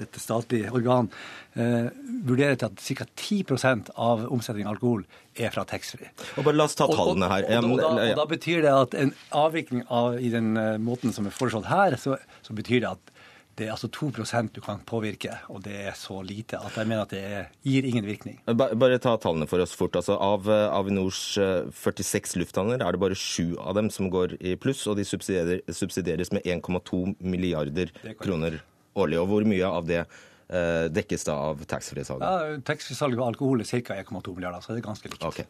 [0.01, 1.11] et statlig organ,
[1.59, 1.89] eh,
[2.25, 3.07] vurderer til at ca.
[3.15, 5.05] 10% av omsetningen av alkohol
[5.39, 6.11] er fra taxfree.
[6.49, 7.47] La oss ta tallene her.
[7.59, 10.75] Og, og, og, da, og, da, betyr det at en avvikling av, i den uh,
[10.81, 13.15] måten som er foreslått her, så, så, betyr det at
[13.59, 17.03] det er altså 2% du kan påvirke, og det er så lite at jeg mener
[17.03, 17.23] at det
[17.67, 18.37] gir ingen virkning.
[18.47, 19.97] Bare ta tallene for oss fort.
[19.99, 24.37] Altså, av uh, Avinors uh, 46 lufthavner er det bare sju av dem som går
[24.39, 27.91] i pluss, og de subsidieres med 1,2 milliarder
[28.23, 28.61] kroner
[28.95, 29.19] årlig.
[29.19, 32.25] Og hvor mye av det Eh, dekkes da av taxfree-salget?
[32.25, 33.93] Ja, Taxfree-salget av alkohol er ca.
[34.01, 35.25] 1,2 milliarder, så det er ganske likt.
[35.27, 35.45] Okay.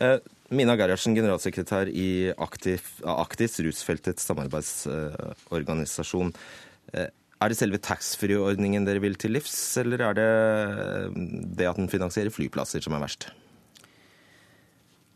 [0.00, 0.18] Eh,
[0.56, 6.32] Mina Gerhardsen, generalsekretær i Aktis, rusfeltets samarbeidsorganisasjon.
[6.94, 10.32] Eh, er det selve taxfree-ordningen dere vil til livs, eller er det
[11.60, 13.28] det at den finansierer flyplasser som er verst?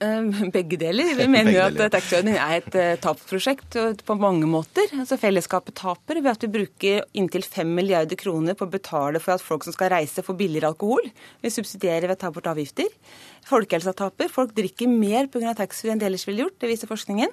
[0.03, 1.13] Ehm, begge deler.
[1.19, 4.91] Vi mener jo at taxiordningen er et uh, tapsprosjekt på mange måter.
[4.99, 9.37] Altså Fellesskapet taper ved at vi bruker inntil 5 milliarder kroner på å betale for
[9.37, 11.07] at folk som skal reise, får billigere alkohol.
[11.45, 12.91] Vi subsidierer ved å ta bort avgifter.
[13.49, 14.33] Folkehelsa taper.
[14.33, 15.55] Folk drikker mer pga.
[15.59, 16.59] taxfree enn de ellers ville gjort.
[16.63, 17.31] Det viser forskningen.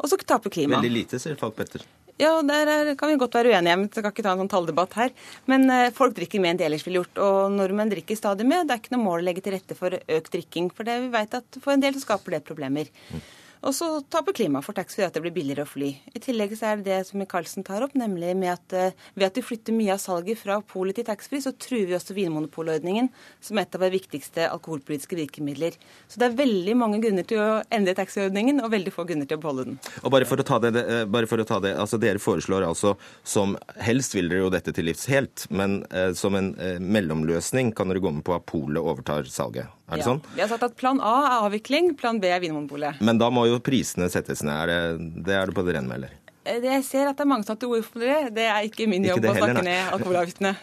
[0.00, 0.80] Og så taper klimaet.
[0.80, 1.84] Veldig lite, sier Falk Petter.
[2.20, 5.12] Ja, der kan vi godt være uenige, men skal ikke ta en sånn talldebatt her.
[5.48, 7.20] Men eh, folk drikker mer enn de ellers ville gjort.
[7.24, 8.66] Og nordmenn drikker stadig mer.
[8.68, 10.68] Det er ikke noe mål å legge til rette for økt drikking.
[10.76, 12.92] For det vi vet at for en del så skaper det problemer.
[13.08, 13.22] Mm.
[13.60, 15.90] Og så taper klimaet for taxfree at det blir billigere å fly.
[16.16, 19.36] I tillegg så er det det som Michaelsen tar opp, nemlig at uh, ved at
[19.36, 23.10] vi flytter mye av salget fra polet til taxfree, så truer vi også vinmonopolordningen
[23.44, 25.76] som er et av våre viktigste alkoholpolitiske virkemidler.
[26.08, 29.36] Så det er veldig mange grunner til å endre taxfree-ordningen, og veldig få grunner til
[29.36, 29.80] å beholde den.
[30.00, 32.64] Og bare for å ta det, eh, bare for å ta det altså Dere foreslår
[32.64, 32.94] altså
[33.24, 37.74] som helst vil dere jo dette til livs helt, men eh, som en eh, mellomløsning
[37.76, 39.68] kan dere gå med på at polet overtar salget.
[39.90, 40.08] Er det ja.
[40.12, 40.20] sånn?
[40.36, 43.02] Vi har sagt at plan A er avvikling, plan B er Vinmonopolet.
[43.02, 44.54] Men da må jo prisene settes ned.
[44.54, 46.14] Er det, det er du på det rene med, eller?
[46.46, 48.20] Eh, jeg ser at det er mange som har tatt til orde for det.
[48.38, 50.54] Det er ikke min jobb ikke å snakke ned alkoholavgiftene.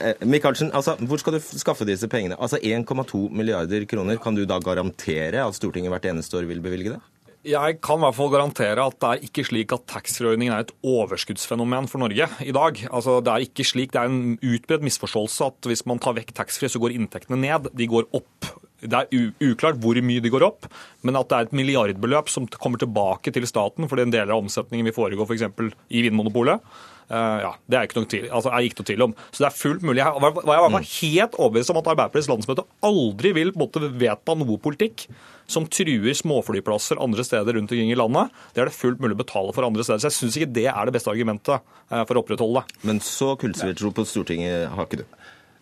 [0.00, 2.38] Eh, Michaelsen, altså, hvor skal du skaffe disse pengene?
[2.40, 4.20] Altså 1,2 milliarder kroner.
[4.22, 7.02] Kan du da garantere at Stortinget hvert eneste år vil bevilge det?
[7.44, 10.70] Jeg kan i hvert fall garantere at det er ikke slik at taxfree-ordningen er et
[10.80, 12.80] overskuddsfenomen for Norge i dag.
[12.88, 16.32] Altså, det er ikke slik, det er en utbredt misforståelse at hvis man tar vekk
[16.38, 17.68] taxfree, så går inntektene ned.
[17.76, 18.48] De går opp
[18.84, 20.68] det er uklart hvor mye de går opp,
[21.04, 24.42] men at det er et milliardbeløp som kommer tilbake til staten fordi en del av
[24.42, 25.48] omsetningen vil foregå f.eks.
[25.54, 26.64] For i Vinmonopolet.
[27.04, 29.14] Uh, ja, Det er ikke noe tvil, altså, jeg gikk noe tvil om.
[29.28, 30.00] Så det er fullt mulig.
[30.00, 34.56] Jeg var, jeg var helt overbevist om at Arbeiderpartiets landsmøte aldri vil måtte vedta noe
[34.64, 35.04] politikk
[35.50, 38.32] som truer småflyplasser andre steder rundt omkring i landet.
[38.56, 40.00] Det er det fullt mulig å betale for andre steder.
[40.00, 42.80] Så jeg syns ikke det er det beste argumentet uh, for å opprettholde det.
[42.88, 45.06] Men så kullsviertro på Stortinget har ikke du?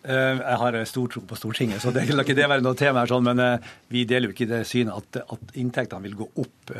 [0.03, 3.03] Eh, jeg har stor tro på Stortinget, så det kan ikke det være noe tema
[3.03, 3.11] her.
[3.11, 6.75] sånn, Men vi deler jo ikke det synet at, at inntektene vil gå opp.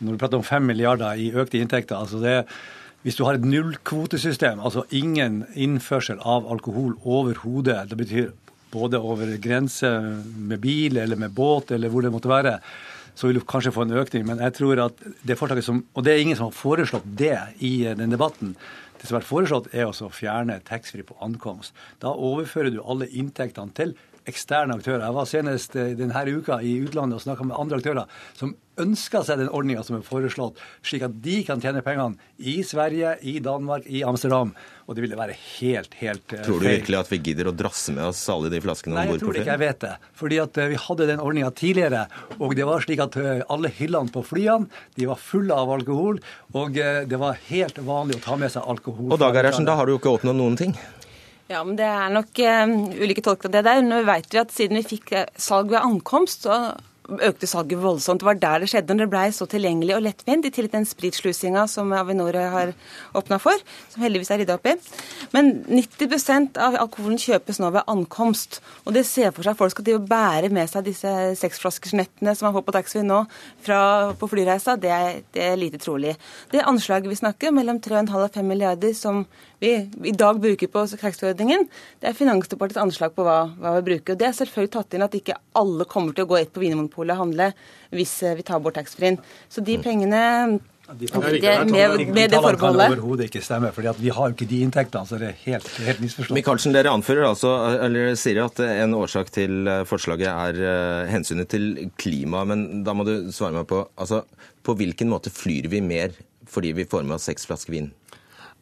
[0.00, 2.44] Når du prater om 5 milliarder i økte inntekter, altså det
[3.00, 8.26] hvis du har et nullkvotesystem, altså ingen innførsel av alkohol overhodet, det betyr
[8.70, 9.88] både over grense
[10.36, 12.58] med bil eller med båt eller hvor det måtte være,
[13.16, 14.26] så vil du kanskje få en økning.
[14.28, 17.36] Men jeg tror at det forslaget som Og det er ingen som har foreslått det
[17.64, 18.54] i den debatten.
[19.00, 21.72] Det som vært foreslått, er å fjerne taxfree på ankomst.
[22.04, 23.94] Da overfører du alle inntektene til
[24.28, 25.04] eksterne aktører.
[25.06, 29.24] Jeg var senest eh, denne uka i utlandet og snakka med andre aktører som ønsker
[29.26, 33.38] seg den ordninga som er foreslått, slik at de kan tjene pengene i Sverige, i
[33.44, 34.54] Danmark, i Amsterdam.
[34.88, 36.44] Og det ville være helt, helt feil.
[36.46, 39.20] Tror du virkelig at vi gidder å drasse med oss alle de flaskene om bord
[39.20, 39.20] på flyet?
[39.20, 39.92] Nei, jeg tror ikke jeg vet det.
[40.22, 42.06] Fordi at eh, vi hadde den ordninga tidligere,
[42.38, 46.22] og det var slik at eh, alle hyllene på flyene de var fulle av alkohol,
[46.56, 49.12] og det var helt vanlig å ta med seg alkohol.
[49.12, 50.74] Og Dag Gerhardsen, da har du jo ikke oppnådd noen ting?
[51.50, 53.82] Ja, men Det er nok uh, ulike tolkninger av det der.
[53.82, 56.60] Nå vet vi at Siden vi fikk salg ved ankomst, så
[57.18, 58.20] økte salget voldsomt.
[58.20, 60.78] Det var der det skjedde, når det ble så tilgjengelig og lettvint, i tillegg til
[60.78, 62.72] den spritslusinga som Avinor har
[63.16, 63.58] åpna for,
[63.90, 64.76] som heldigvis er rydda opp i.
[65.34, 68.60] Men 90% av alkoholen kjøpes nå ved ankomst.
[68.84, 72.36] Og det ser for seg at folk skal til å bære med seg disse seksflaskersnettene
[72.36, 73.24] som man får på taxfree nå,
[73.66, 73.80] fra,
[74.20, 74.78] på flyreisa.
[74.80, 76.14] Det er, det er, lite trolig.
[76.52, 79.24] Det anslaget vi snakker, mellom 3,5 og 5 milliarder som
[79.60, 79.72] vi
[80.08, 81.66] i dag bruker på taxfree-ordningen,
[82.00, 84.14] det er Finansdepartementets anslag på hva, hva vi bruker.
[84.14, 86.64] Og Det er selvfølgelig tatt inn at ikke alle kommer til å gå rett på
[86.64, 87.52] Vinmonopolet og handle
[87.92, 89.20] hvis eh, vi tar bort taxfree-en.
[89.52, 90.22] Så de pengene
[90.90, 92.58] de med, med, det forbeholdet.
[92.58, 95.06] kan overhodet ikke stemme, for vi har jo ikke de inntektene.
[95.06, 96.34] så det er helt, helt misforstått.
[96.34, 97.52] Michaelsen, dere anfører altså,
[97.84, 102.42] eller sier at en årsak til eh, forslaget er uh, hensynet til klima.
[102.48, 104.24] Men da må du svare meg på altså,
[104.66, 106.16] på hvilken måte flyr vi mer
[106.50, 107.92] fordi vi får med oss seks flasker vin?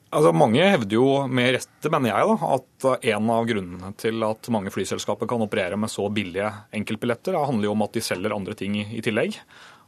[0.09, 4.49] Altså, mange hevder jo med rette, mener jeg, da, at en av grunnene til at
[4.55, 8.33] mange flyselskaper kan operere med så billige enkeltbilletter, da, handler jo om at de selger
[8.33, 9.37] andre ting i, i tillegg.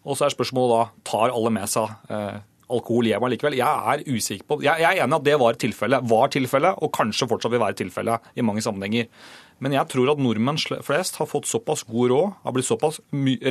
[0.04, 2.40] Og så er spørsmålet da tar alle med seg eh,
[2.70, 3.56] alkohol hjem allikevel.
[3.58, 6.84] Jeg er usikker på Jeg, jeg er enig i at det var tilfellet, var tilfellet,
[6.84, 9.08] og kanskje fortsatt vil være tilfellet i mange sammenhenger.
[9.60, 13.00] Men jeg tror at nordmenn flest har fått såpass god råd, har blitt såpass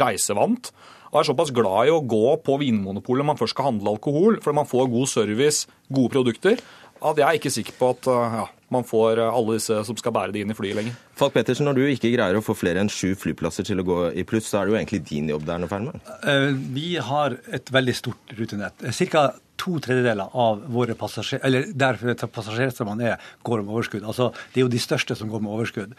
[0.05, 0.72] reisevant
[1.10, 4.39] og er såpass glad i å gå på Vinmonopolet når man først skal handle alkohol,
[4.43, 6.62] fordi man får god service, gode produkter,
[6.99, 10.34] at jeg er ikke sikker på at ja, man får alle disse som skal bære
[10.36, 10.97] det inn i flyet lenger.
[11.20, 13.99] Falk Pettersen, Når du ikke greier å få flere enn sju flyplasser til å gå
[14.20, 16.10] i pluss, så er det jo egentlig din jobb det er noe feil med?
[16.28, 18.84] Eh, vi har et veldig stort rutenett.
[18.95, 19.30] Cirka
[19.60, 24.05] to tredjedeler av våre passasjer, eller der passasjerstrømmene er, går med overskudd.
[24.07, 25.95] Altså, Det er jo de største som går med overskudd.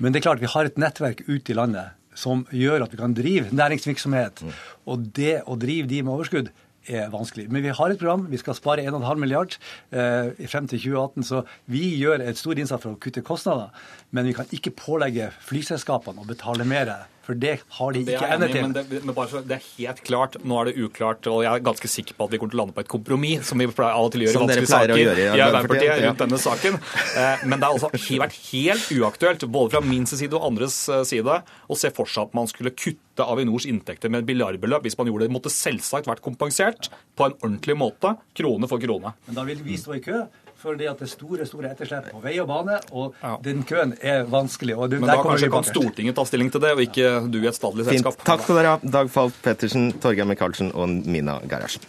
[0.00, 3.00] Men det er klart vi har et nettverk ute i landet som gjør at vi
[3.00, 4.42] kan drive næringsvirksomhet.
[4.44, 4.58] Mm.
[4.92, 6.52] Og det å drive de med overskudd
[6.88, 7.46] er vanskelig.
[7.52, 8.26] Men vi har et program.
[8.30, 9.56] Vi skal spare 1,5 milliard
[9.92, 11.26] eh, frem til 2018.
[11.28, 13.70] Så vi gjør et stor innsats for å kutte kostnader.
[14.16, 16.94] Men vi kan ikke pålegge flyselskapene å betale mer
[17.30, 18.64] for det har de ikke evne til.
[18.64, 21.62] Men det, men bare, det, er helt klart, nå er det uklart, og jeg er
[21.68, 23.94] ganske sikker på at vi kommer til å lande på et kompromiss, som vi pleier
[23.94, 26.80] av og til gjør i vanskelige saker gjøre, i Arbeiderpartiet rundt denne saken.
[27.20, 27.92] Eh, men det har altså
[28.24, 31.38] vært helt uaktuelt, både fra min side og andres eh, side,
[31.70, 34.86] å se for seg at man skulle kutte Avinors inntekter med et milliardbeløp.
[34.86, 38.82] Hvis man gjorde det, det måtte selvsagt vært kompensert på en ordentlig måte, krone for
[38.82, 39.14] krone.
[39.28, 40.24] Men da vil vi stå i kø
[40.60, 43.34] fordi at det er store store etterslep på vei og bane, og ja.
[43.44, 44.76] den køen er vanskelig.
[44.76, 47.56] og Men da kanskje kan Stortinget ta stilling til det, og ikke du i et
[47.56, 48.20] statlig selskap.
[48.26, 51.84] Takk skal dere ha, Dag Falk Pettersen, Torgeir Micaelsen og Mina Gerhardsen.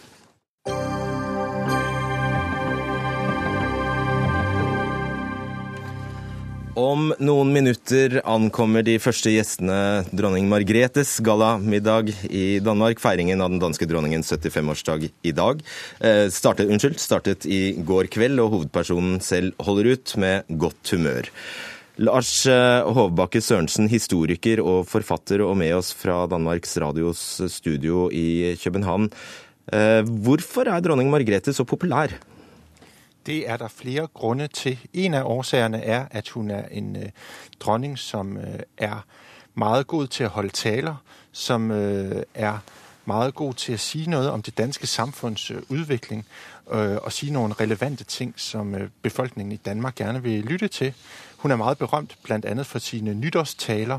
[6.72, 13.02] Om noen minutter ankommer de første gjestene dronning Margretes gallamiddag i Danmark.
[13.02, 15.60] Feiringen av den danske dronningens 75-årsdag i dag.
[16.00, 21.28] Eh, startet, unnskyld, startet i går kveld, og hovedpersonen selv holder ut med godt humør.
[22.00, 28.56] Lars eh, Hovbakke Sørensen, historiker og forfatter, og med oss fra Danmarks Radios studio i
[28.64, 29.10] København.
[29.72, 32.16] Eh, hvorfor er dronning Margrethe så populær?
[33.26, 34.78] Det er der flere grunde til.
[34.92, 37.10] En av årsagene er, at hun er en øh,
[37.60, 38.38] dronning, som
[38.78, 39.04] er
[39.54, 40.96] meget god til å holde taler,
[41.32, 41.70] som
[42.34, 42.58] er
[43.04, 46.24] meget god til å si noe om det danske samfunns utvikling,
[46.72, 50.94] og si noen relevante ting, som befolkningen i Danmark gerne vil lytte til.
[51.42, 52.62] Hun er meget berømt bl.a.
[52.62, 53.98] for sine nytårstaler,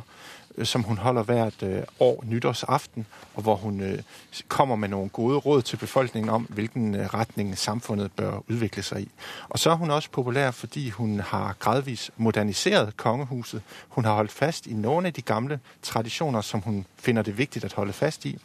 [0.57, 3.99] Øh, som hun holder hvert øh, år nytårsaften, og hvor hun øh,
[4.47, 9.09] kommer med noen gode råd til befolkningen om, hvilken retning samfunnet bør utvikle seg i.
[9.49, 13.61] Og så er hun også populær, fordi hun har gradvis moderniseret kongehuset.
[13.89, 17.65] Hun har holdt fast i noen av de gamle tradisjoner som hun finner det viktig
[17.65, 18.37] å holde fast i.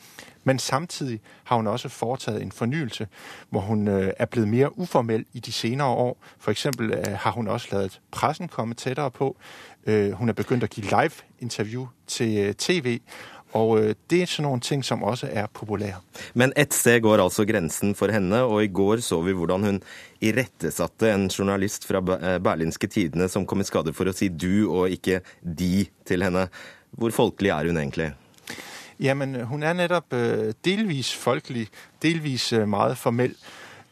[0.45, 3.07] Men samtidig har hun også foretaget en fornyelse,
[3.51, 6.17] hvor hun er blevet mer uformel i de senere år.
[6.39, 9.37] For eksempel har hun også lavet pressen komme tettere på.
[9.89, 12.99] Øh, hun er begyndt at give live-interview til øh, TV.
[13.53, 16.01] Og øh, det er sådan ting som også er populære.
[16.35, 19.83] Men et sted går altså grensen for henne, og i går så vi hvordan hun
[20.21, 22.01] irettesatte en journalist fra
[22.39, 26.49] Berlinske Tidene som kom i skade for å si du og ikke de til henne.
[26.91, 28.13] Hvor folkelig er hun egentlig?
[29.01, 30.11] Jamen, hun er nettopp
[30.65, 31.69] delvis folkelig,
[32.03, 33.35] delvis meget formell.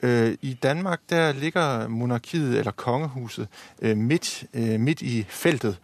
[0.02, 3.48] Øh, I Danmark der ligger monarkiet, eller kongehuset,
[3.82, 5.78] øh, midt, øh, midt i feltet,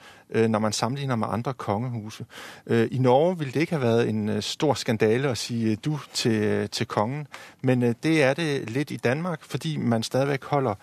[0.49, 2.25] når man sammenligner med andre kongehuse.
[2.70, 6.87] I Norge ville det ikke have været en stor skandale å si du til, til
[6.87, 7.27] kongen,
[7.61, 10.75] men det er det litt i Danmark, fordi man stadigvæk holder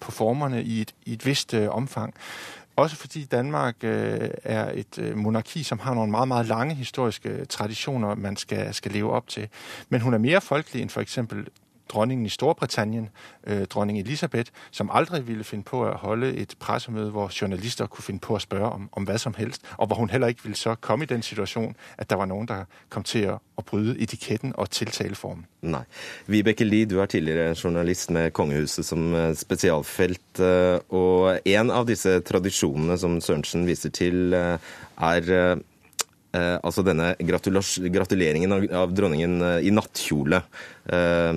[0.00, 2.14] på formerne i et, i et visst omfang.
[2.76, 8.36] Også fordi Danmark er et monarki som har noen meget, meget lange historiske tradisjoner man
[8.36, 9.48] skal, skal leve opp til.
[9.88, 11.18] Men hun er mer folkelig enn f.eks
[11.88, 13.08] dronningen i Storbritannien,
[13.46, 18.04] øh, dronning Elisabeth, som aldri ville finne på å holde et pressemøte hvor journalister kunne
[18.04, 20.56] finne på å spørre om, om hva som helst, og hvor hun heller ikke ville
[20.56, 23.96] så komme i den situasjonen at det var noen der kom til å, å bryte
[24.02, 25.46] etiketten og tiltaleformen.
[25.62, 25.84] Nei.
[26.26, 31.86] Vibeke Lie, du er tidligere journalist med kongehuset som øh, spesialfelt, øh, og en av
[31.88, 35.58] disse tradisjonene som Sørensen viser til, er
[36.34, 40.40] Eh, altså denne gratuleringen av, av, dronningen eh, i nattkjole.
[40.90, 41.30] Eh,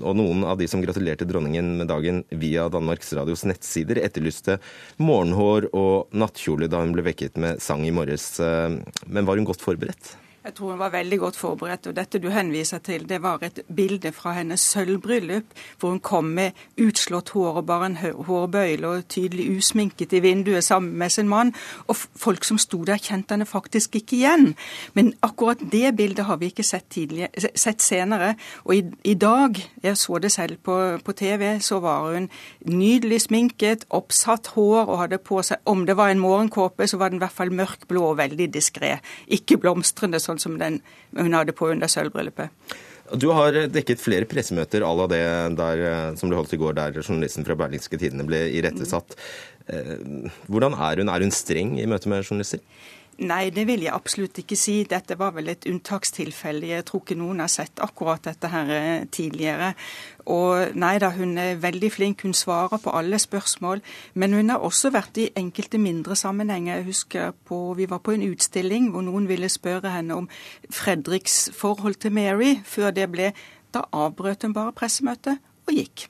[0.00, 4.56] og noen av de som gratulerte dronningen med dagen via Danmarks Radios nettsider, etterlyste
[5.02, 8.30] morgenhår og nattkjole da hun ble vekket med sang i morges.
[8.40, 10.16] Eh, men var hun godt forberedt?
[10.48, 11.86] Jeg tror hun var veldig godt forberedt.
[11.86, 15.44] og Dette du henviser til, det var et bilde fra hennes sølvbryllup,
[15.78, 20.64] hvor hun kom med utslått hår og bare en hårbøyle og tydelig usminket i vinduet
[20.64, 21.52] sammen med sin mann.
[21.86, 24.54] Og folk som sto der, kjente henne faktisk ikke igjen.
[24.96, 26.96] Men akkurat det bildet har vi ikke sett,
[27.54, 28.32] sett senere.
[28.64, 32.30] Og i, i, dag, jeg så det selv på, på, TV, så var hun
[32.64, 37.12] nydelig sminket, oppsatt hår og hadde på seg Om det var en morgenkåpe, så var
[37.12, 38.96] den i hvert fall mørkblå og veldig diskré.
[39.28, 40.80] Ikke blomstrende sånn som den
[41.16, 42.52] hun hadde på under sølvbryllupet.
[43.16, 45.22] Du har dekket flere pressemøter à la det
[45.56, 45.84] der,
[46.20, 49.16] som ble holdt i går, der journalisten fra Berlingske Tidene ble irettesatt.
[49.68, 49.94] Eh,
[50.48, 51.08] hvordan er hun?
[51.08, 52.60] Er hun streng i møte med journalister?
[53.18, 54.76] Nei, det vil jeg absolutt ikke si.
[54.86, 56.68] Dette var vel et unntakstilfelle.
[56.70, 59.72] Jeg tror ikke noen har sett akkurat dette her eh, tidligere.
[60.30, 62.22] Og nei da, hun er veldig flink.
[62.22, 63.82] Hun svarer på alle spørsmål.
[64.14, 66.78] Men hun har også vært i enkelte mindre sammenhenger.
[66.78, 70.30] Jeg husker på, vi var på en utstilling hvor noen ville spørre henne om
[70.70, 73.32] Fredriks forhold til Mary før det ble
[73.74, 76.06] Da avbrøt hun bare pressemøtet og gikk.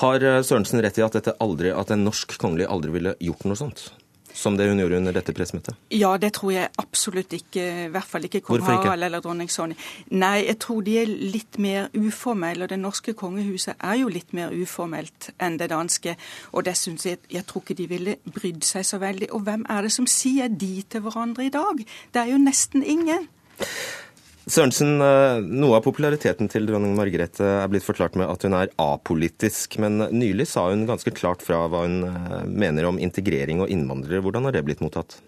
[0.00, 3.58] Har eh, Sørensen rett i at, aldri, at en norsk kongelig aldri ville gjort noe
[3.58, 3.90] sånt?
[4.38, 5.76] Som det hun gjorde under dette pressmøtet?
[5.94, 7.64] Ja, det tror jeg absolutt ikke.
[7.88, 9.74] I hvert fall ikke kong Harald eller dronning Sonny.
[10.14, 12.66] Nei, jeg tror de er litt mer uformelle.
[12.66, 16.14] Og det norske kongehuset er jo litt mer uformelt enn det danske.
[16.52, 19.32] Og det syns jeg Jeg tror ikke de ville brydd seg så veldig.
[19.34, 21.82] Og hvem er det som sier de til hverandre i dag?
[22.14, 23.26] Det er jo nesten ingen.
[24.48, 28.70] Sørensen, eh, noe av populariteten til dronning Margrethe er blitt forklart med at hun er
[28.80, 33.68] apolitisk, men nylig sa hun ganske klart fra hva hun eh, mener om integrering og
[33.68, 34.22] innvandrere.
[34.24, 35.18] Hvordan har det blitt mottatt?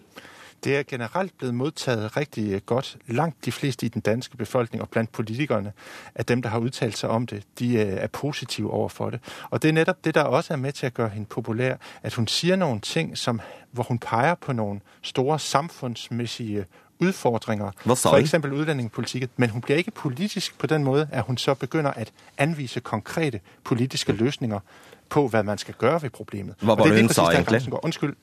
[0.64, 2.96] Det er generelt blitt mottatt riktig godt.
[3.12, 5.74] Langt de fleste i den danske befolkning og blant politikerne
[6.16, 9.20] av dem der har uttalt seg om det, de er positive overfor det.
[9.50, 11.76] Og Det er nettopp det der også er med til å gjøre henne populær.
[12.02, 13.40] At hun sier noen ting som,
[13.72, 16.64] hvor hun peker på noen store samfunnsmessige
[17.00, 17.70] udfordringer,
[18.10, 21.90] for eksempel udlændingepolitikken, men hun bliver ikke politisk på den måde, at hun så begynder
[21.90, 24.60] at anvise konkrete politiske løsninger
[25.08, 26.54] på, hvad man skal gøre ved problemet.
[26.60, 27.84] Hva var det, det hun sa egentlig?
[27.84, 28.16] Undskyld.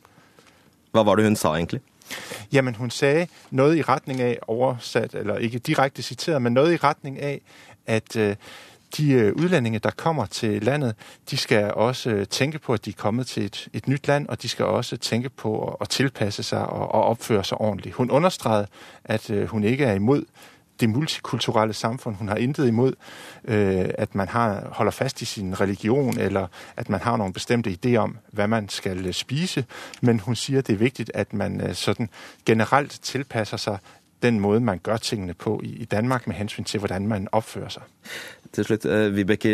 [0.91, 1.81] Hva var det hun sa egentlig?
[2.51, 6.77] Jamen, hun sagde noget i retning af, oversat, eller ikke direkte citeret, men noget i
[6.77, 7.41] retning af,
[7.87, 8.35] at øh,
[8.97, 10.95] de øh, udlændinge, der kommer til landet,
[11.31, 14.27] de skal også øh, tænke på, at de er kommet til et, et nytt land,
[14.27, 17.93] og de skal også tænke på at, at tilpasse seg og, og oppføre seg ordentlig.
[17.93, 18.67] Hun understregede,
[19.03, 20.23] at øh, hun ikke er imod
[20.79, 22.15] det multikulturelle samfunn.
[22.15, 22.93] Hun har intet imod,
[23.43, 27.71] øh, at man har, holder fast i sin religion, eller at man har noen bestemte
[27.71, 29.65] ideer om, hva man skal spise.
[30.01, 32.09] Men hun sier det er viktig at man sådan
[32.45, 33.77] generelt tilpasser sig
[34.25, 37.83] den måten man gjør tingene på i Danmark med hensyn til hvordan man oppfører seg.
[38.55, 39.51] Til slutt, eh, Vibeke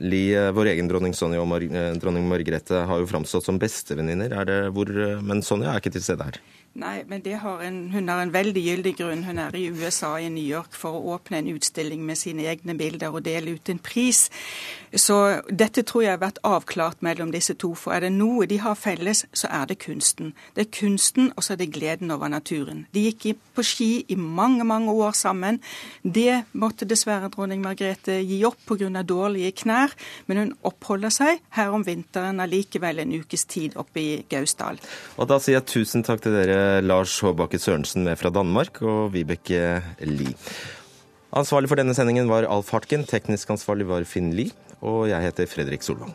[0.00, 4.34] Lie, vår egen dronning Sonja og dronning Margrethe har jo framstått som bestevenninner.
[5.22, 6.40] Men Sonja er ikke til stede her.
[6.78, 9.24] Nei, men en, hun har en veldig gyldig grunn.
[9.26, 12.76] Hun er i USA, i New York, for å åpne en utstilling med sine egne
[12.78, 14.28] bilder og dele ut en pris.
[14.94, 15.16] Så
[15.50, 17.72] dette tror jeg har vært avklart mellom disse to.
[17.74, 20.30] For er det noe de har felles, så er det kunsten.
[20.54, 22.84] Det er kunsten, og så er det gleden over naturen.
[22.94, 25.58] De gikk på ski i mange, mange år sammen.
[26.02, 29.02] Det måtte dessverre dronning Margrethe gi opp pga.
[29.02, 29.90] dårlige knær,
[30.26, 34.78] men hun oppholder seg her om vinteren allikevel en ukes tid oppe i Gausdal.
[35.18, 39.12] Og da sier jeg tusen takk til dere Lars Håbakke Sørensen med fra Danmark og
[39.14, 40.34] Vibeke Lie.
[41.36, 45.50] Ansvarlig for denne sendingen var Alf Hartken, teknisk ansvarlig var Finn Lie, og jeg heter
[45.50, 46.14] Fredrik Solvang.